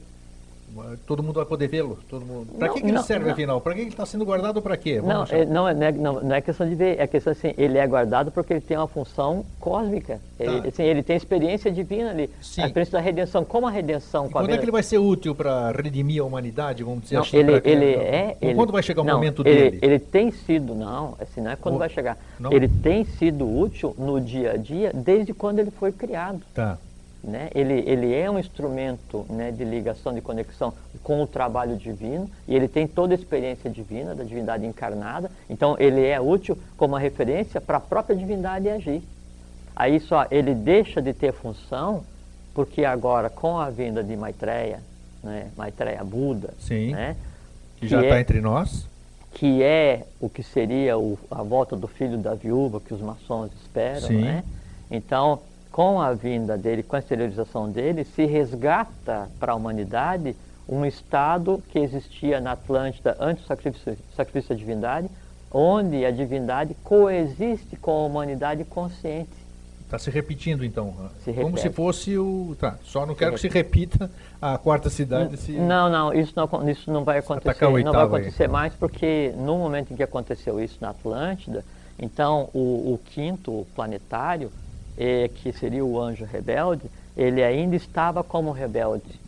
[1.05, 1.97] Todo mundo vai poder vê-lo.
[2.11, 2.47] Mundo.
[2.59, 3.31] Para que, que ele não, serve, não.
[3.31, 3.61] afinal?
[3.61, 5.01] Para que ele está sendo guardado para quê?
[5.01, 7.53] Não, é, não, é, não, é, não, não é questão de ver, é questão assim,
[7.57, 10.19] ele é guardado porque ele tem uma função cósmica.
[10.39, 10.67] Ele, Tá.
[10.67, 12.29] assim, ele tem experiência divina ali.
[12.41, 12.61] Sim.
[12.61, 14.83] A experiência da redenção, como a redenção E com a quando é que ele vai
[14.83, 17.37] ser útil para redimir a humanidade, vamos dizer Não, assim?
[17.37, 18.37] ele, ele é.
[18.41, 19.79] Ele, quando vai chegar o momento ele, dele?
[19.81, 22.17] Ele tem sido, não, assim, não é quando Ou- vai chegar.
[22.51, 26.41] Ele tem sido útil no dia a dia desde quando ele foi criado.
[26.53, 26.77] Tá.
[27.23, 27.49] Né?
[27.53, 32.55] ele, ele é um instrumento né, de ligação, de conexão com o trabalho divino, e
[32.55, 36.99] ele tem toda a experiência divina, da divindade encarnada, então ele é útil como uma
[36.99, 39.01] referência para a própria divindade agir.
[39.75, 42.03] Aí só ele deixa de ter função,
[42.53, 44.79] porque agora com a vinda de Maitreya,
[45.23, 47.15] né, Maitreya Buda, Sim, né,
[47.77, 48.87] que já está é- entre nós.
[49.33, 53.51] que é o que seria o- a volta do filho da viúva que os maçons
[53.61, 54.21] esperam, Sim.
[54.21, 54.43] né?
[54.89, 55.39] Então,
[55.77, 60.35] com a vinda dele, com a exteriorização dele, se resgata para a humanidade
[60.67, 65.07] um estado que existia na Atlântida antes do sacrifício, sacrifício da divindade,
[65.51, 69.29] onde a divindade coexiste com a humanidade consciente.
[69.81, 70.95] Está se repetindo então.
[71.23, 71.61] Se Como repete.
[71.61, 72.55] se fosse o.
[72.59, 74.09] Tá, só não quero que se repita
[74.41, 75.37] a quarta cidade.
[75.37, 75.51] Se...
[75.51, 77.63] Não, não, isso não, isso não vai acontecer.
[77.63, 78.21] Não vai oitavo aí.
[78.23, 81.63] acontecer mais porque no momento em que aconteceu isso na Atlântida,
[81.99, 84.51] então o, o quinto planetário,
[84.97, 89.19] eh, que seria o anjo rebelde, ele ainda estava como rebelde,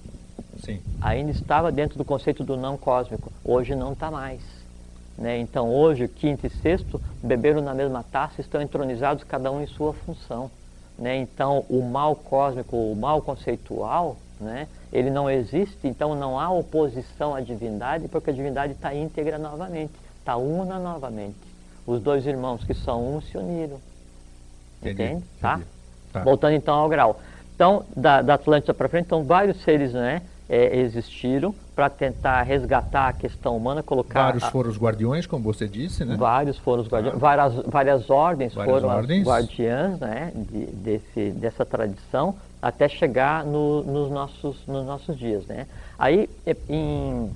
[0.63, 0.82] Sim.
[1.01, 3.32] ainda estava dentro do conceito do não cósmico.
[3.43, 4.41] Hoje não está mais.
[5.17, 5.38] Né?
[5.38, 9.93] Então hoje, quinto e sexto, beberam na mesma taça, estão entronizados cada um em sua
[9.93, 10.49] função.
[10.97, 11.17] Né?
[11.17, 14.67] Então o mal cósmico, o mal conceitual, né?
[14.93, 19.93] ele não existe, então não há oposição à divindade, porque a divindade está íntegra novamente,
[20.19, 21.36] está una novamente.
[21.86, 23.79] Os dois irmãos que são um se uniram.
[24.83, 25.23] Entende?
[25.39, 25.53] Tá?
[25.55, 25.67] entendi.
[26.13, 26.19] Tá.
[26.21, 27.19] Voltando então ao grau.
[27.55, 33.09] Então, da, da Atlântida para frente, então vários seres né, é, existiram para tentar resgatar
[33.09, 34.23] a questão humana, colocar.
[34.25, 36.15] Vários a- foram os guardiões, como você disse, né?
[36.17, 39.21] Vários foram os guardiões, várias, várias ordens Várias foram ordens.
[39.21, 45.45] as guardiãs né, de- desse, dessa tradição até chegar no- nos, nossos, nos nossos dias.
[45.45, 45.67] Né?
[45.97, 47.29] Aí, eh, em,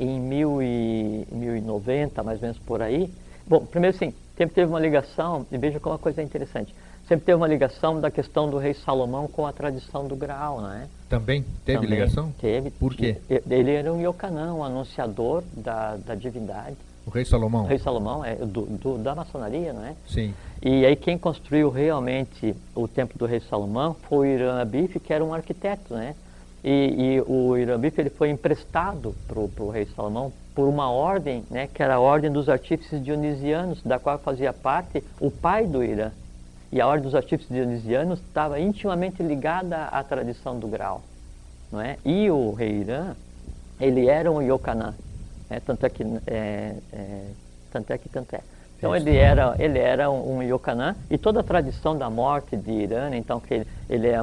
[0.00, 3.10] em mil e, 1090, mais ou menos por aí,
[3.46, 6.74] bom, primeiro sim, sempre teve uma ligação, e veja como uma coisa é interessante,
[7.08, 10.88] sempre teve uma ligação da questão do rei Salomão com a tradição do Graal, né?
[11.08, 12.32] Também teve Também ligação?
[12.40, 12.70] Teve.
[12.70, 13.16] Por quê?
[13.48, 16.76] Ele era um Yokanã, um anunciador da, da divindade.
[17.06, 17.64] O rei Salomão?
[17.64, 19.94] O rei Salomão é do, do- da maçonaria, não é?
[20.08, 20.32] Sim.
[20.62, 25.12] E aí quem construiu realmente o templo do rei Salomão foi o Irã Abif, que
[25.12, 26.14] era um arquiteto, né?
[26.64, 31.44] E, e o Irã Abif ele foi emprestado para o rei Salomão por uma ordem,
[31.50, 35.82] né, que era a ordem dos artífices dionisianos, da qual fazia parte o pai do
[35.82, 36.12] Irã.
[36.70, 41.02] E a ordem dos artífices dionisianos estava intimamente ligada à tradição do Graal,
[41.70, 41.98] não é?
[42.04, 43.14] E o rei Irã,
[43.80, 44.94] ele era um Yokanã,
[45.50, 47.26] é, tanto é que é, é,
[47.72, 48.40] tanto é que tanto é.
[48.76, 52.70] Então ele era ele era um, um Yokanã e toda a tradição da morte de
[52.70, 54.20] Irã, né, então que ele, ele é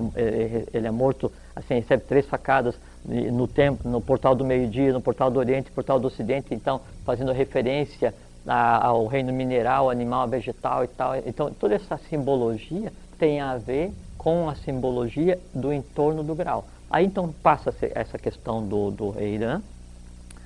[0.74, 5.30] ele, é morto assim recebe três facadas no templo, no portal do meio-dia, no portal
[5.32, 8.14] do Oriente, portal do Ocidente, então fazendo referência
[8.48, 11.16] ao reino mineral, animal, vegetal e tal.
[11.18, 16.66] Então toda essa simbologia tem a ver com a simbologia do entorno do grau.
[16.90, 19.62] Aí então passa-se essa questão do, do rei Irã,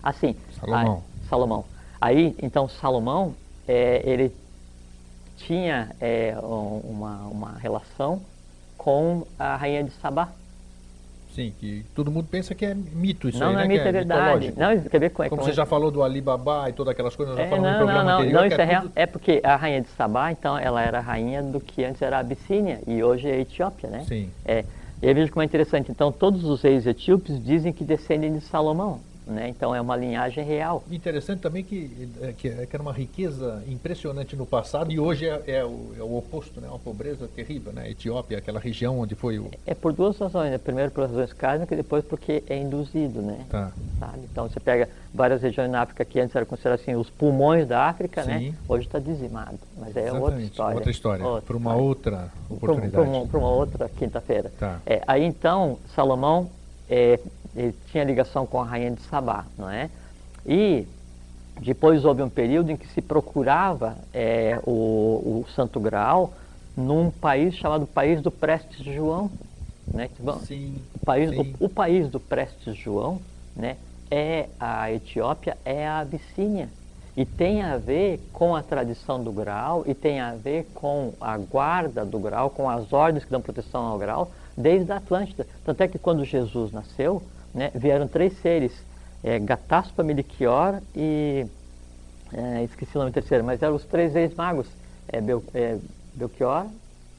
[0.04, 0.36] assim.
[0.60, 0.94] Salomão.
[0.96, 1.66] aí- Salomão.
[2.00, 3.34] Aí então Salomão
[3.68, 4.32] é, ele
[5.38, 8.22] tinha é, um- uma, uma relação
[8.78, 10.30] com a rainha de Sabá.
[11.36, 13.66] Sim, que todo mundo pensa que é mito isso não, aí, não né?
[13.66, 14.48] é mito, é verdade.
[14.48, 14.60] mitológico.
[14.60, 17.36] Não, quer ver com Como com- você já falou do Alibaba e todas aquelas coisas,
[17.36, 18.82] nós já É, não, programa não, não, anterior, não, isso é real.
[18.84, 22.16] tudo- É porque a rainha de Sabá, então, ela era rainha do que antes era
[22.16, 24.06] a Abissínia e hoje é a Etiópia, né?
[24.08, 24.30] Sim.
[24.46, 24.64] É,
[25.02, 25.92] e aí veja como é interessante.
[25.92, 29.50] Então, todos os reis etíopes dizem que descendem de Salomão, né?
[29.50, 30.84] Então, é uma linhagem real.
[30.92, 35.26] Interessante também que, é, que, é- que era uma riqueza impressionante no passado e hoje
[35.28, 36.68] é, é o, é o oposto, né?
[36.68, 37.90] Uma pobreza terrível, né?
[37.90, 39.50] Etiópia, aquela região onde foi o...
[39.66, 40.58] É por duas razões, né?
[40.58, 43.46] Primeiro por razões kármicas e depois porque é induzido, né?
[43.50, 43.72] Tá.
[44.00, 44.20] Sabe?
[44.32, 47.84] Então, você pega várias regiões na África que antes eram consideradas assim, os pulmões da
[47.88, 48.54] África, né?
[48.68, 50.76] Hoje está dizimado, mas é outra Exatamente, história.
[50.76, 51.26] outra história.
[51.26, 51.88] Outra Para uma história.
[51.88, 53.28] outra Para uma, oportunidade.
[53.30, 54.52] pra uma- uma outra quinta-feira.
[54.60, 54.80] Tá.
[54.86, 56.50] É, aí então, Salomão
[56.90, 57.20] é,
[57.56, 59.90] ele tinha ligação com a rainha de Sabá, não é?
[60.46, 60.86] E
[61.62, 66.34] depois houve um período em que se procurava é, o, o Santo Graal
[66.76, 69.32] num país chamado País do Prestes João,
[69.88, 70.10] né?
[70.46, 71.56] Sim, o país, sim.
[71.60, 73.22] o, o país do Prestes João,
[73.56, 73.78] né,
[74.12, 76.70] é a Etiópia, é a Abissínia.
[77.16, 81.38] E tem a ver com a tradição do Graal e tem a ver com a
[81.38, 85.46] guarda do Graal, com as ordens que dão proteção ao Graal, desde a Atlântida.
[85.66, 87.22] Tanto é que quando Jesus nasceu,
[87.54, 88.72] né, vieram três seres,
[89.24, 91.46] é, Gataspa, Melchior e...
[92.34, 94.68] é, esqueci o nome terceiro, mas eram os três reis magos,
[95.08, 95.78] é, Bel, é,
[96.14, 96.68] Belchior,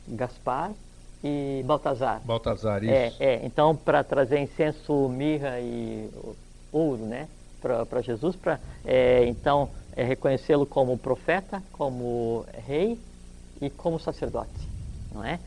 [0.09, 0.72] Gaspar
[1.25, 2.20] e Baltazar.
[2.25, 2.92] Baltazar, isso.
[2.92, 6.09] É, é, então para trazer incenso, mirra e
[6.70, 7.29] ouro, né,
[7.61, 8.61] para Jesus, para
[9.27, 12.99] então é, reconhecê-lo como profeta, como rei
[13.61, 14.68] e como sacerdote,
[15.12, 15.40] não é?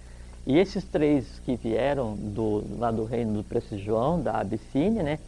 [0.50, 5.20] E esses três que vieram do, lá do reino do Preço João, da Abissínia, né,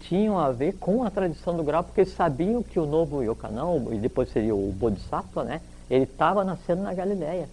[0.00, 3.92] tinham a ver com a tradição do grau, porque eles sabiam que o novo Yokanão,
[3.92, 7.46] e depois seria o Bodhisattva, né, ele estava nascendo na Galileia.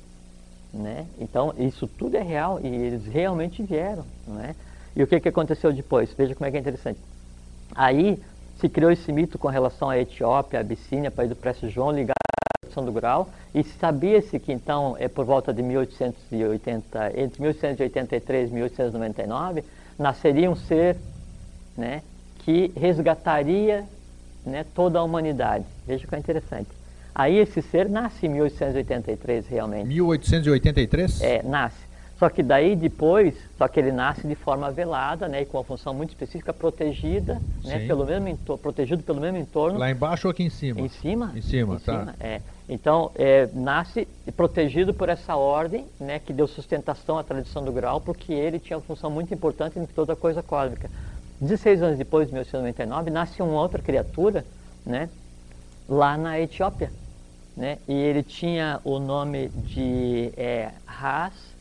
[0.73, 1.05] Né?
[1.19, 4.05] Então, isso tudo é real e eles realmente vieram.
[4.25, 4.55] Né?
[4.95, 6.09] E o que, que aconteceu depois?
[6.17, 6.99] Veja como é que é interessante.
[7.75, 8.23] Aí
[8.57, 12.26] se criou esse mito com relação à Etiópia, à Abissínia, país do Prestes João, ligado
[12.67, 18.53] tradição do grau, e sabia-se que então, é por volta de 1880, entre 1883 e
[18.53, 19.63] 1899,
[19.97, 20.97] nasceria um ser
[21.75, 22.03] né,
[22.39, 23.85] que resgataria
[24.45, 25.65] né, toda a humanidade.
[25.85, 26.69] Veja que é interessante.
[27.15, 29.87] Aí esse ser nasce em 1883 realmente.
[29.87, 31.21] 1883?
[31.21, 31.86] É, nasce.
[32.19, 35.63] Só que daí depois, só que ele nasce de forma velada, né, e com uma
[35.63, 39.77] função muito específica, protegida, né, pelo mesmo entorno, protegido pelo mesmo entorno.
[39.77, 40.81] Lá embaixo ou aqui em cima?
[40.81, 41.31] Em cima.
[41.35, 41.99] Em cima, em tá.
[41.99, 42.41] Cima, é.
[42.67, 48.01] Então, é, nasce protegido por essa ordem, né, que deu sustentação à tradição do grau,
[48.01, 50.89] porque ele tinha uma função muito importante em toda a coisa cósmica.
[51.39, 54.43] 16 anos depois, de 1899, nasce uma outra criatura,
[54.83, 55.07] né,
[55.87, 56.91] lá na Etiópia,
[57.55, 61.56] né, e ele tinha o nome de é, Ras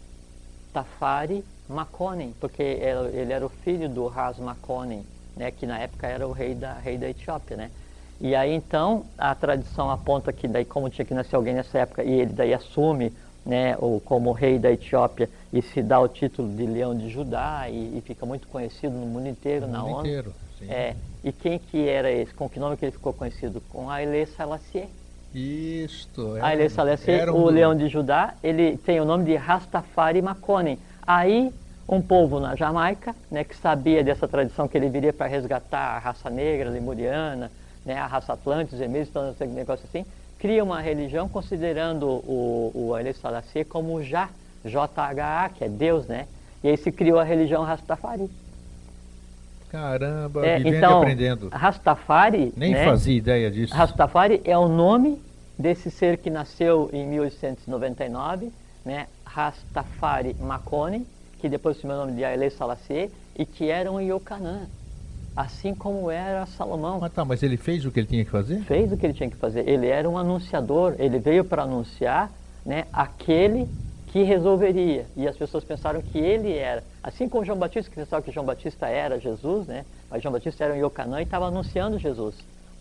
[0.76, 5.02] Tafari Makonnen, porque ele era o filho do Ras Makonnen,
[5.34, 7.70] né, que na época era o rei da, rei da Etiópia, né.
[8.20, 12.04] E aí então a tradição aponta que daí como tinha que nascer alguém nessa época
[12.04, 13.10] e ele daí assume
[13.44, 17.70] né, o, como rei da Etiópia e se dá o título de leão de Judá
[17.70, 20.00] e, e fica muito conhecido no mundo inteiro, no na mundo ONU.
[20.00, 20.70] Inteiro, sim.
[20.70, 22.34] É, e quem que era esse?
[22.34, 23.62] Com que nome que ele ficou conhecido?
[23.70, 24.88] Com Haile Selassie.
[25.36, 26.36] Isto.
[26.40, 30.22] Haile Era, Selassie, era o um- leão de Judá, ele tem o nome de Rastafari
[30.22, 30.78] Makonnen.
[31.06, 31.52] Aí
[31.88, 35.98] um povo na Jamaica, né, que sabia dessa tradição que ele viria para resgatar a
[35.98, 37.50] raça negra, lemuriana,
[37.84, 40.04] né, a raça atlântica, os emílios, todo esse negócio assim,
[40.38, 44.30] cria uma religião considerando o, o Haile Selassie como Já,
[44.64, 46.26] J-H-A, que é Deus, né?
[46.64, 48.28] E aí se criou a religião Rastafari.
[49.70, 51.48] Caramba, É, vivendo e então, aprendendo.
[51.52, 53.74] Rastafari, Nem né, fazia ideia disso.
[53.74, 55.20] Rastafari é o nome
[55.58, 58.52] desse ser que nasceu em 1899,
[58.84, 59.06] né?
[59.24, 61.06] Rastafari Makonnen,
[61.38, 64.68] que depois assumiu o nome de Haile Selassie, e que era um Yokanã,
[65.34, 67.00] assim como era Salomão.
[67.00, 68.60] Mas tá, mas ele fez o que ele tinha que fazer?
[68.60, 69.68] Fez o que ele tinha que fazer.
[69.68, 72.32] Ele era um anunciador, ele veio para anunciar
[72.64, 73.68] né, aquele
[74.06, 75.06] que resolveria.
[75.16, 76.82] E as pessoas pensaram que ele era.
[77.02, 79.84] Assim como João Batista, que pensavam que João Batista era Jesus, né?
[80.10, 82.34] mas João Batista era um Yokanã e estava anunciando Jesus.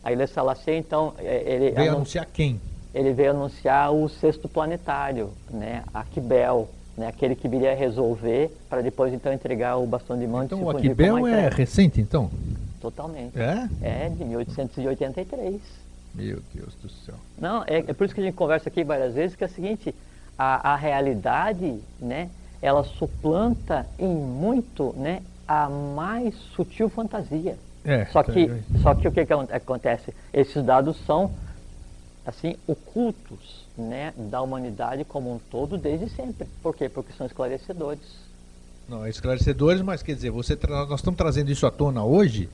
[0.05, 2.61] A Haile Selassie, então, é, ele, Veio anun- anunciar quem?
[2.93, 5.83] ele veio anunciar o sexto planetário, né?
[5.91, 7.07] Aquibel, né?
[7.07, 11.25] aquele que viria resolver para depois então entregar o bastão de e Então o Aquibel
[11.27, 12.29] é recente, então?
[12.79, 13.37] Totalmente.
[13.37, 13.67] É?
[13.81, 15.59] É, de 1883.
[16.13, 17.15] Meu Deus do céu.
[17.37, 19.49] Não, é, é por isso que a gente conversa aqui várias vezes, que é o
[19.49, 19.93] seguinte,
[20.37, 22.29] a, a realidade, né,
[22.61, 27.57] ela suplanta em muito, né, a mais sutil fantasia.
[27.85, 30.13] É, Só que, tá, só que o que, que acon- acontece?
[30.33, 31.31] Esses dados são,
[32.25, 36.47] assim, ocultos, né, da humanidade como um todo desde sempre.
[36.63, 36.87] Por quê?
[36.89, 38.01] Porque são esclarecedores.
[38.87, 42.47] Não, esclarecedores, mas quer dizer, você nós estamos trazendo isso à tona hoje,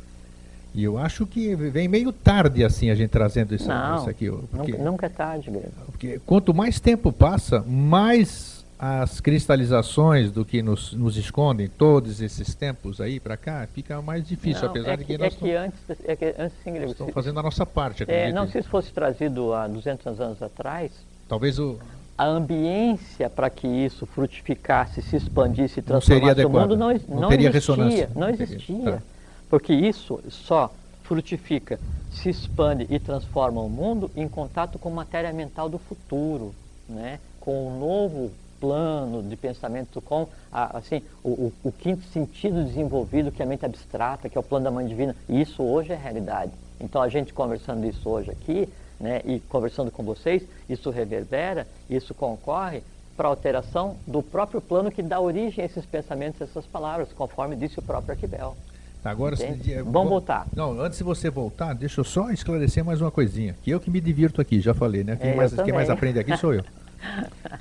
[0.74, 4.30] e eu acho que vem meio tarde assim a gente trazendo isso, Não, isso aqui.
[4.32, 5.72] Porque, nunca, nunca é tarde, Grego.
[5.88, 8.51] porque quanto mais tempo passa, mais
[8.84, 14.28] as cristalizações do que nos, nos escondem todos esses tempos aí para cá, fica mais
[14.28, 16.92] difícil, Não, apesar é de que, é nós que antes, é que antes sim, Grego,
[16.94, 20.42] estamos se- fazendo a nossa parte, é, não, se isso fosse trazido há 200 anos
[20.42, 20.92] atrás,
[21.30, 21.78] Talvez o,
[22.18, 27.30] a ambiência para que isso frutificasse, se expandisse e transformasse o mundo não, Não não
[27.30, 27.76] teria existia.
[27.76, 28.10] ressonância.
[28.16, 28.92] Não existia.
[28.94, 29.02] Tá.
[29.48, 31.80] Porque isso só frutifica,
[32.12, 36.56] se expande e transforma o mundo em contato com matéria mental do futuro,
[36.90, 37.20] né?
[37.40, 43.32] com um novo plano de pensamento, com a- assim, o, o- o quinto sentido desenvolvido,
[43.32, 45.16] que é a mente abstrata, que é o plano da mãe divina.
[45.28, 46.52] E isso hoje é realidade.
[46.80, 48.70] Então a gente conversando isso hoje aqui,
[49.00, 52.84] né, e conversando com vocês, isso reverbera, isso concorre
[53.18, 57.10] para a alteração do próprio plano que dá origem a esses pensamentos, a essas palavras,
[57.12, 58.56] conforme disse o próprio Arquibel.
[59.04, 60.46] Tá, agora é, Vamos voltar.
[60.56, 63.56] Não, antes de você voltar, deixa eu só esclarecer mais uma coisinha.
[63.64, 65.16] Que eu que me divirto aqui, já falei, né?
[65.20, 66.64] Quem, É, mais, quem mais aprende aqui sou eu.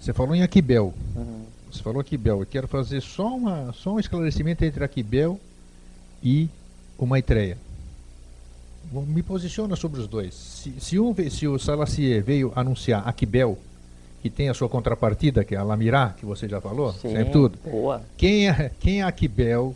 [0.01, 0.95] Você falou em Aquibel.
[1.17, 1.45] Uhum.
[1.71, 2.41] Você falou Aquibel.
[2.41, 5.39] Eu quero fazer só, uma, só um esclarecimento entre Aquibel
[6.23, 6.49] e
[6.99, 7.57] o Maitreya.
[8.93, 10.35] Me posiciona sobre os dois.
[10.35, 13.59] Se, se, um, se o Salacier veio anunciar Aquibel,
[14.21, 17.33] que tem a sua contrapartida, que é a Lamirá, que você já falou, Sim, sempre
[17.33, 17.59] tudo.
[17.65, 18.03] boa.
[18.17, 19.75] Quem é, quem é Aquibel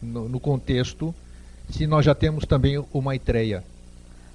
[0.00, 1.14] no, no contexto,
[1.68, 3.64] se nós já temos também o Maitreya?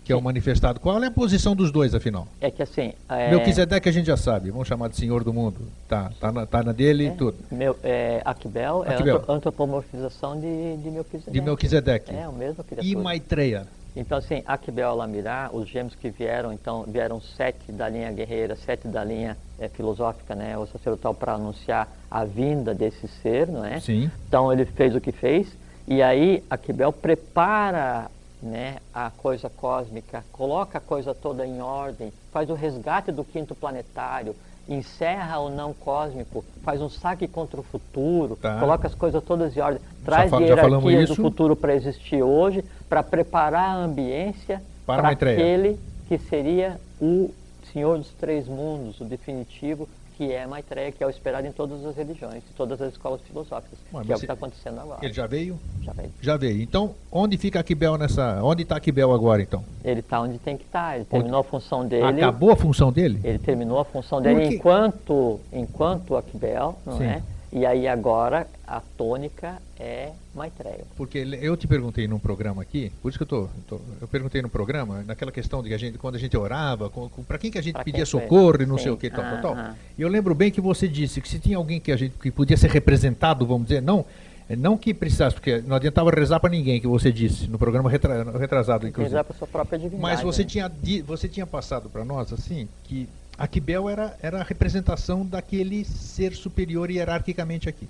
[0.03, 0.79] Que é o manifestado.
[0.79, 2.27] Qual é a posição dos dois, afinal?
[2.41, 2.93] É que assim.
[3.09, 3.29] É...
[3.31, 5.61] Melquisedeque a gente já sabe, vamos chamar de Senhor do Mundo.
[5.87, 7.37] Tá, tá na, tá na dele e É, tudo.
[7.51, 9.17] Meu, é, Aquibel é Aquibel.
[9.17, 11.31] antro- antropomorfização de, de Melquisedeque.
[11.31, 12.13] De Melquisedeque.
[12.15, 12.85] É, o mesmo criatura.
[12.85, 13.65] E Maitreya.
[13.95, 18.87] Então, assim, Aquibel Alamirá, os gêmeos que vieram, então, vieram sete da linha guerreira, sete
[18.87, 23.79] da linha eh, filosófica, né, ou sacerdotal, para anunciar a vinda desse ser, não é?
[23.79, 24.09] Sim.
[24.27, 25.47] Então, ele fez o que fez,
[25.87, 28.09] e aí Aquibel prepara
[28.43, 33.55] né, a coisa cósmica, coloca a coisa toda em ordem, faz o resgate do quinto
[33.55, 34.35] planetário,
[34.67, 38.59] encerra o não cósmico, faz um saque contra o futuro, Tá.
[38.59, 42.63] coloca as coisas todas em ordem, traz já falamos hierarquias do futuro para existir hoje,
[42.89, 47.33] para preparar a ambiência Para aquele que seria o
[47.71, 49.87] Senhor dos Três Mundos, o definitivo,
[50.17, 53.21] que é Maitreya, que é o esperado em todas as religiões, em todas as escolas
[53.21, 54.99] filosóficas, Ué, que é o mas que está acontecendo agora.
[55.03, 55.59] Ele já veio?
[55.81, 56.11] Já veio.
[56.21, 56.61] Já veio.
[56.61, 58.41] Então, onde fica Aquibel nessa.
[58.43, 59.63] Onde está Aquibel agora, então?
[59.83, 62.21] Ele está onde tem que estar, ele terminou a função dele.
[62.21, 63.19] Acabou a função dele?
[63.23, 67.05] Ele terminou a função dele enquanto, enquanto Akbel, não Sim.
[67.05, 67.23] é?
[67.55, 70.85] E aí agora a tônica é Maitreya.
[70.97, 74.41] Porque eu te perguntei num programa aqui, por isso que eu tô, tô- eu perguntei
[74.41, 76.91] no programa, naquela questão de que a gente, quando a gente orava,
[77.27, 78.21] para quem que a gente Pra pedia quem foi?
[78.21, 78.83] socorro e não Sim.
[78.85, 79.75] sei o que, tal, tal, tal.
[79.95, 82.31] E eu lembro bem que você disse que se tinha alguém que a gente que
[82.31, 84.03] podia ser representado, vamos dizer, não,
[84.49, 87.87] é, não que precisasse, porque não adiantava rezar para ninguém, que você disse no programa
[87.87, 89.13] retra- retrasado, inclusive.
[89.13, 90.01] Rezar para sua própria divindade.
[90.01, 90.47] Mas você né?
[90.49, 90.71] tinha,
[91.05, 93.07] você tinha passado para nós assim que
[93.37, 97.87] Aquibel era, era a representação daquele ser superior hierarquicamente aqui.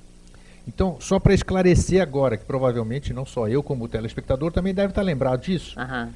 [0.67, 4.89] Então, só para esclarecer agora, que provavelmente não só eu como o telespectador também deve
[4.89, 6.09] estar lembrado disso, Aham.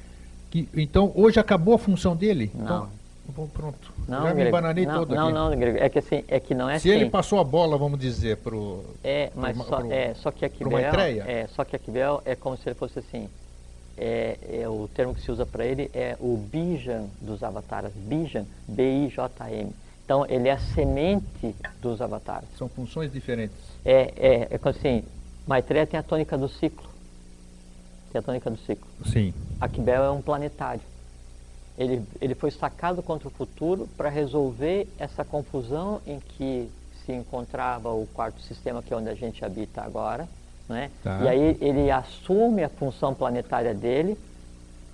[0.49, 2.49] que então hoje acabou a função dele.
[2.55, 2.63] Não.
[2.63, 2.89] Então,
[3.35, 3.91] bom, pronto.
[4.07, 5.33] Não, Já me Grego, embananei não, todo não, aqui.
[5.33, 6.97] não, Grego, é que assim, é que não é Se assim.
[7.01, 10.49] ele passou a bola, vamos dizer, pro É, mas pro- só, pro- é, só que
[10.63, 11.23] Maitreya?
[11.27, 13.27] é, só que Akibel é como se ele fosse assim,
[13.97, 18.45] é, é, o termo que se usa para ele é o Bijan dos avatares, Bijan,
[18.67, 19.71] B-I-J-M.
[20.05, 22.47] Então, ele é a semente dos avatares.
[22.57, 23.57] São funções diferentes.
[23.83, 25.03] É, é, é assim,
[25.45, 26.87] Maitreya tem a tônica do ciclo.
[28.11, 28.87] Tem a tônica do ciclo.
[29.05, 29.33] Sim.
[29.59, 30.81] Akibel é um planetário.
[31.77, 36.69] Ele, ele foi sacado contra o futuro para resolver essa confusão em que
[37.05, 40.27] se encontrava o quarto sistema, que é onde a gente habita agora.
[40.69, 40.89] Né?
[41.03, 41.19] Tá.
[41.23, 44.17] E aí ele assume a função planetária dele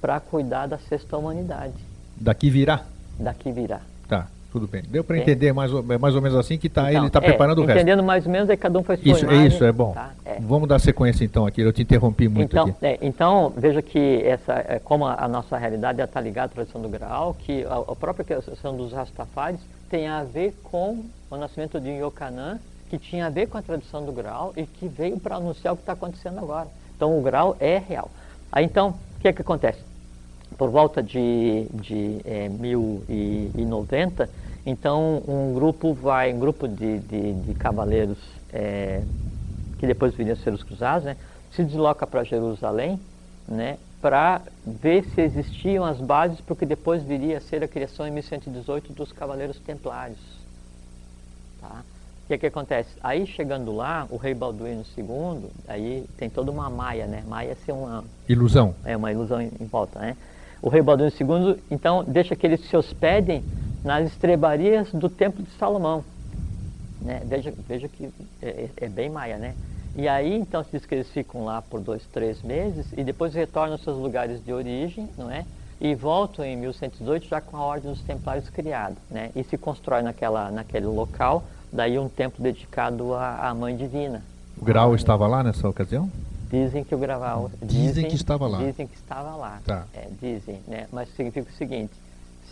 [0.01, 1.73] para cuidar da sexta humanidade.
[2.15, 2.81] Daqui virá.
[3.19, 3.79] Daqui virá.
[4.07, 4.83] Tá, tudo bem.
[4.87, 5.21] Deu para É.
[5.21, 7.65] entender mais ou, mais ou menos assim que tá, Então, ele está é, preparando o
[7.65, 7.77] resto.
[7.79, 9.93] Entendendo mais ou menos, aí cada um faz sua Isso, é imagem, isso, é bom.
[9.93, 10.11] tá?
[10.25, 10.37] É.
[10.41, 11.61] Vamos dar sequência então aqui.
[11.61, 12.75] Eu te interrompi muito Então, aqui.
[12.85, 16.81] é, então, veja que essa, é, como a, a nossa realidade está ligada à tradição
[16.81, 19.59] do Graal, que a, a própria questão dos Rastafaris
[19.89, 22.59] tem a ver com o nascimento de Yokanã,
[22.93, 25.75] que tinha a ver com a tradição do Graal e que veio para anunciar o
[25.75, 26.67] que está acontecendo agora.
[26.95, 28.11] Então, o Graal é real.
[28.51, 29.79] Aí, então, o que é que acontece?
[30.59, 34.29] Por volta de, de é, 1090,
[34.63, 38.19] então, um grupo vai, um grupo de, de, de cavaleiros
[38.51, 39.01] é,
[39.79, 41.17] que depois viriam a ser os cruzados, né,
[41.51, 42.99] se desloca para Jerusalém,
[43.47, 47.67] né, para ver se existiam as bases para o que depois viria a ser a
[47.67, 50.19] criação em 1118 dos Cavaleiros Templários.
[51.59, 51.83] Tá?
[52.23, 52.89] O que, que acontece?
[53.03, 57.21] Aí chegando lá, o rei Balduino II, aí tem toda uma maia, né?
[57.27, 58.73] Maia é ser uma, Ilusão.
[58.85, 60.15] é uma ilusão em, em volta, né?
[60.61, 63.43] O rei Balduino II, então, deixa que eles se hospedem
[63.83, 66.05] nas estrebarias do Templo de Salomão.
[67.01, 67.21] Né?
[67.25, 68.09] Veja, veja que
[68.41, 69.53] é, é- é bem maia, né?
[69.95, 73.33] E aí, então, se diz que eles ficam lá por dois, três meses e depois
[73.33, 75.45] retornam aos seus lugares de origem, não é?
[75.81, 79.29] E voltam em 1118 já com a Ordem dos Templários criada, né?
[79.35, 81.43] E se constrói naquela, naquele local,
[81.73, 84.23] daí um templo dedicado à, à Mãe Divina.
[84.57, 86.09] O Grau estava lá nessa ocasião?
[86.49, 87.49] Dizem que o Graval.
[87.63, 88.59] Dizem que estava lá.
[88.59, 89.59] Dizem que estava lá.
[89.65, 89.85] Tá.
[89.93, 90.87] É, dizem, né?
[90.91, 91.91] Mas significa o seguinte: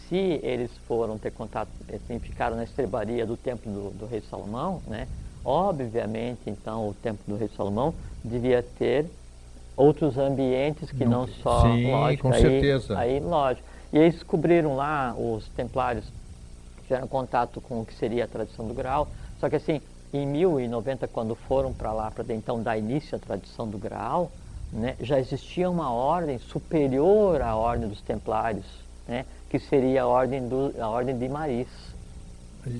[0.10, 4.82] se eles foram ter contato, assim, ficaram na estrebaria do templo do, do rei Salomão,
[4.88, 5.08] né?
[5.46, 7.94] Obviamente, então, o templo do rei Salomão
[8.24, 9.06] devia ter
[9.78, 12.98] outros ambientes que Não- não, só sim, lógico, com aí, certeza.
[12.98, 13.68] Aí, lógico.
[13.94, 16.06] E eles descobriram lá os templários
[16.92, 19.08] tiveram contato com o que seria a tradição do Graal.
[19.39, 19.82] Só que assim,
[20.14, 24.30] em 1090, quando foram para lá para então dar início à tradição do Graal,
[24.74, 28.66] né, já existia uma ordem superior à ordem dos Templários,
[29.08, 31.70] né, que seria a ordem, do, a ordem de Maris.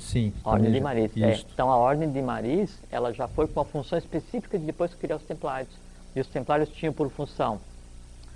[0.01, 0.34] Sim.
[0.43, 1.12] A ordem de Maris.
[1.18, 1.39] é.
[1.53, 5.16] Então a ordem de Maris, ela já foi com uma função específica de depois criar
[5.16, 5.74] os Templários.
[6.14, 7.59] E os Templários tinham por função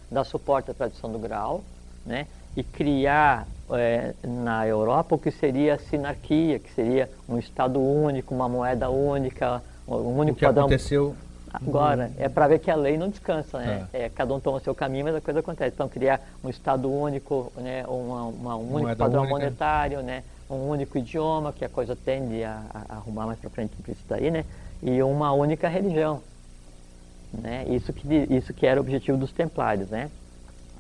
[0.09, 1.61] dar suporte à tradição do Graal,
[2.05, 2.28] né?
[2.55, 8.34] E criar eh, na Europa o que seria a sinarquia, que seria um Estado único,
[8.34, 10.66] uma moeda única, um O único que padrão.
[10.66, 11.16] aconteceu
[11.66, 13.88] Agora, é para ver que a lei não descansa, né?
[13.93, 14.03] É.
[14.03, 14.09] é.
[14.09, 15.74] cada um toma o seu caminho, mas a coisa acontece.
[15.74, 17.86] Então, criar um Estado único, né?
[17.88, 19.38] uma, uma um único padrão única.
[19.38, 20.24] monetário, né?
[20.49, 24.30] um único idioma, que a coisa tende a, a arrumar mais para frente isso daí,
[24.30, 24.45] né?
[24.82, 26.22] E uma única religião.
[27.34, 27.66] Né?
[27.70, 30.09] Isso, que, isso que era o objetivo dos templários, né?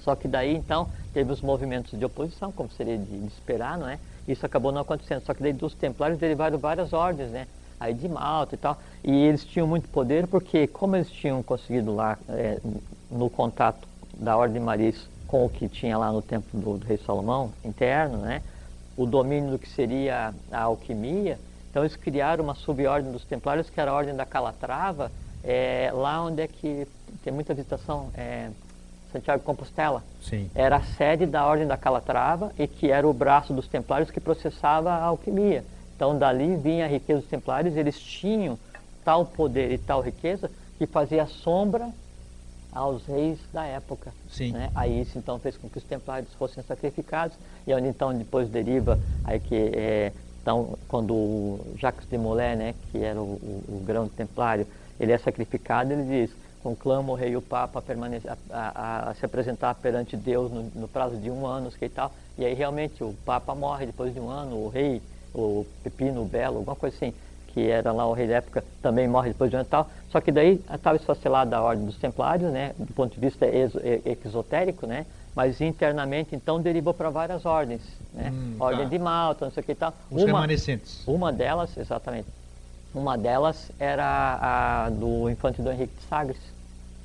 [0.05, 3.97] Só que daí, então, teve os movimentos de oposição, como seria de, esperar, não é?
[4.27, 5.23] Isso acabou não acontecendo.
[5.25, 7.47] Só que daí dos templários derivaram várias ordens, né?
[7.79, 8.77] Aí de Malta e tal.
[9.03, 12.59] E eles tinham muito poder porque, como eles tinham conseguido lá, é,
[13.09, 16.85] no contato da Ordem de Maris com o que tinha lá no tempo do, do
[16.85, 18.43] rei Salomão, interno, né?
[18.95, 21.39] O domínio do que seria a alquimia.
[21.71, 25.11] Então eles criaram uma subordem dos templários, que era a Ordem da Calatrava,
[25.43, 26.87] é, lá onde é que
[27.23, 28.51] tem muita visitação, é,
[29.15, 30.03] Santiago de Compostela.
[30.21, 30.49] Sim.
[30.53, 34.19] Era a sede da Ordem da Calatrava e que era o braço dos templários que
[34.19, 35.63] processava a alquimia.
[35.95, 38.59] Então dali vinha a riqueza dos templários, eles tinham
[39.03, 41.89] tal poder e tal riqueza que fazia sombra
[42.73, 44.11] aos reis da época.
[44.29, 44.51] Sim.
[44.51, 44.69] Né?
[44.75, 48.99] Aí isso então fez com que os templários fossem sacrificados e onde então depois deriva
[49.23, 50.11] aí que é,
[50.41, 54.67] então quando o Jacques de Molay, né, que era o, o, o grão templário,
[54.99, 57.83] ele é sacrificado, ele diz conclama o rei e o papa
[58.49, 62.11] a, a, a, se apresentar perante Deus no, no, prazo de um ano, que tal.
[62.39, 64.99] E aí realmente o papa morre depois de um ano, o rei,
[65.31, 67.13] o Pepino o Belo, alguma coisa assim,
[67.49, 69.87] que era lá o rei da época, também morre depois de um ano e tal.
[70.09, 73.79] Só que daí estava esfacelada a ordem dos templários, né, do ponto de vista exo,
[74.25, 75.05] exotérico, né,
[75.35, 78.89] mas internamente então derivou para várias ordens, né, hum, ordem tá.
[78.89, 79.93] de Malta, não sei o que e tal.
[80.09, 81.03] Os uma, remanescentes.
[81.05, 82.27] Uma delas, exatamente,
[82.91, 86.54] uma delas era a do infante do Henrique de Sagres,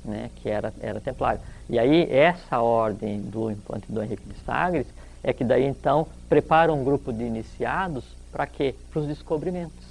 [0.03, 1.41] né, que era, era templário.
[1.69, 4.87] E aí essa ordem do infante do Henrique de Sagres
[5.23, 8.73] é que daí então prepara um grupo de iniciados para quê?
[8.91, 9.85] Para os descobrimentos.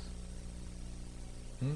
[1.63, 1.75] Hum,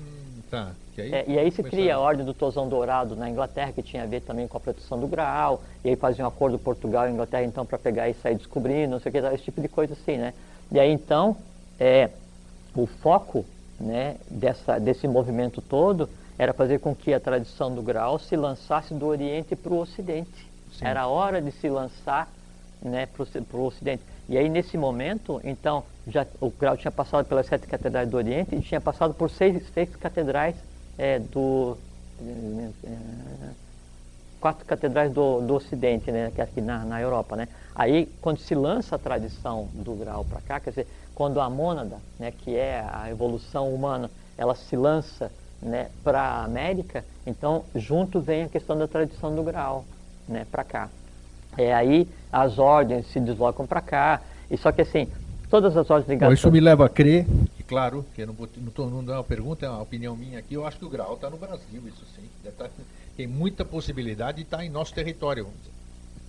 [0.50, 0.72] tá.
[0.96, 4.04] Aí, é, e aí se cria a Ordem do Tosão Dourado na Inglaterra, que tinha
[4.04, 7.12] a ver também com a proteção do grau, e aí fazia um acordo Portugal e
[7.12, 9.94] Inglaterra então para pegar e sair descobrindo, não sei o que, esse tipo de coisa
[9.94, 10.32] assim, né?
[10.70, 11.36] E aí então,
[11.78, 12.10] é,
[12.74, 13.44] o foco
[13.78, 16.08] né, dessa, desse movimento todo
[16.38, 20.50] era fazer com que a tradição do grau se lançasse do Oriente para o Ocidente.
[20.72, 20.86] Sim.
[20.86, 22.28] Era hora de se lançar
[22.82, 24.02] né, para o Ocidente.
[24.28, 28.54] E aí, nesse momento, então, já, o grau tinha passado pelas sete catedrais do Oriente
[28.54, 30.56] e tinha passado por seis, seis catedrais
[30.98, 31.76] é, do.
[34.40, 37.36] quatro catedrais do, do Ocidente, né, é aqui na, na Europa.
[37.36, 37.48] Né?
[37.74, 41.98] Aí, quando se lança a tradição do grau para cá, quer dizer, quando a mônada,
[42.18, 45.30] né, que é a evolução humana, ela se lança
[45.64, 49.84] né, para a América, então junto vem a questão da tradição do grau
[50.28, 50.90] né, para cá.
[51.56, 55.08] É, aí as ordens se deslocam para cá, e só que assim,
[55.48, 56.28] todas as ordens ligadas...
[56.28, 57.26] Bom, isso me leva a crer,
[57.58, 60.66] e claro, que eu não, vou, não, uma pergunta, é uma opinião minha aqui, eu
[60.66, 62.28] acho que o grau está no Brasil, isso sim.
[62.58, 62.68] Tá,
[63.16, 65.73] tem muita possibilidade de estar tá em nosso território, vamos dizer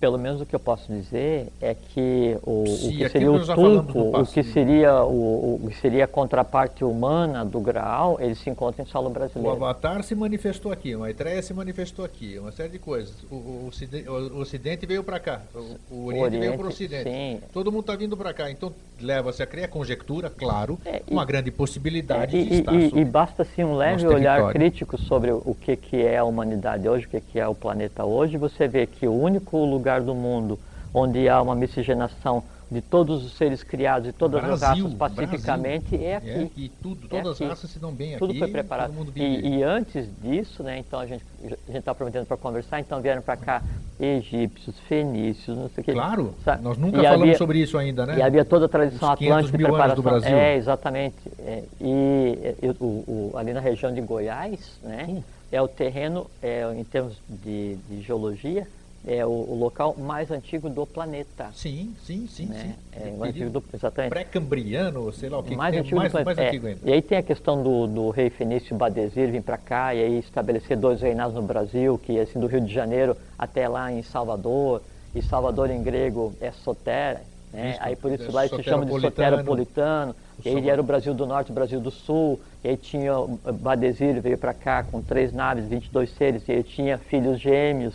[0.00, 4.20] pelo menos o que eu posso dizer é que o, o que seria o tulco,
[4.20, 8.82] o que seria o, o, que seria a contraparte humana do Graal, ele se encontra
[8.82, 9.48] em solo brasileiro.
[9.48, 13.14] O Avatar se manifestou aqui, uma Maitreya se manifestou aqui, uma série de coisas.
[13.30, 15.42] O, o, ocidente, o ocidente, veio para cá,
[15.90, 17.10] o, Oriente, Oriente, veio para o Ocidente.
[17.10, 17.40] Sim.
[17.52, 21.50] Todo mundo está vindo para cá, então leva-se a criar conjectura, claro, é, uma grande
[21.50, 25.76] possibilidade é, de estar e, e, basta assim um leve olhar crítico sobre o que,
[25.76, 29.06] que é a humanidade hoje, o que, que é o planeta hoje, você vê que
[29.06, 30.58] o único lugar lugar do mundo
[30.92, 35.90] onde há uma miscigenação de todos os seres criados e todas Brasil, as raças pacificamente
[35.90, 36.08] Brasil.
[36.08, 36.28] é aqui.
[36.28, 37.44] É aqui, tudo, todas é aqui.
[37.44, 38.38] as raças se dão bem tudo aqui.
[38.38, 38.92] Tudo foi preparado.
[39.14, 43.22] E, e, antes disso, né, então a gente a está prometendo para conversar, então vieram
[43.22, 43.62] para cá
[43.98, 45.92] egípcios, fenícios, não sei o que.
[45.92, 46.62] Claro, sabe?
[46.62, 48.18] nós nunca e falamos havia, sobre isso ainda, né?
[48.18, 49.96] E havia toda a tradição atlântica de preparação.
[49.96, 50.36] do Brasil.
[50.36, 51.16] É, exatamente.
[51.38, 55.22] É, e, e o, o, ali na região de Goiás, né, hum.
[55.50, 58.66] é o terreno, é, em termos de, de geologia,
[59.06, 61.50] é o, o, local mais antigo do planeta.
[61.54, 62.46] Sim, sim, sim.
[62.46, 62.74] Né?
[62.92, 63.00] sim.
[63.00, 64.10] É, o antigo do, exatamente.
[64.10, 66.80] Pré-cambriano, sei lá o que, mais que antigo mais, do mais é, antigo ainda.
[66.84, 70.18] E aí tem a questão do, do rei fenício Badesir vir para cá e aí
[70.18, 74.82] estabelecer dois reinados no Brasil, que assim do Rio de Janeiro até lá em Salvador,
[75.14, 77.20] e Salvador em grego é Soter,
[77.52, 77.70] né?
[77.70, 81.14] Isso, aí por isso é lá se chama de Soteropolitano, e aí era o Brasil
[81.14, 83.12] do Norte, o Brasil do Sul, e aí tinha
[83.60, 87.94] Badesir veio para cá com três naves, 22 seres, e aí tinha filhos gêmeos,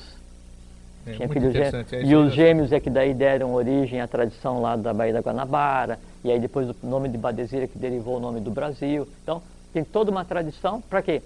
[1.06, 1.94] é, tinha filhos gêmeos.
[1.94, 5.20] É e os gêmeos é que daí deram origem à tradição lá da Baía da
[5.22, 9.08] Guanabara, e aí depois o nome de Badesira que derivou o nome do Brasil.
[9.24, 9.42] Então,
[9.74, 11.22] tem toda uma tradição, para quê?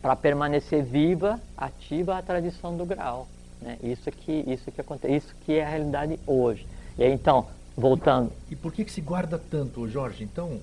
[0.00, 3.28] Para permanecer viva, ativa a tradição do grau.
[3.60, 3.78] Né?
[3.82, 6.66] Isso, que, isso, que acontece, isso que é a realidade hoje.
[6.98, 7.46] E aí, então,
[7.76, 8.32] voltando.
[8.50, 10.24] E por que, que se guarda tanto, Jorge?
[10.24, 10.58] Então,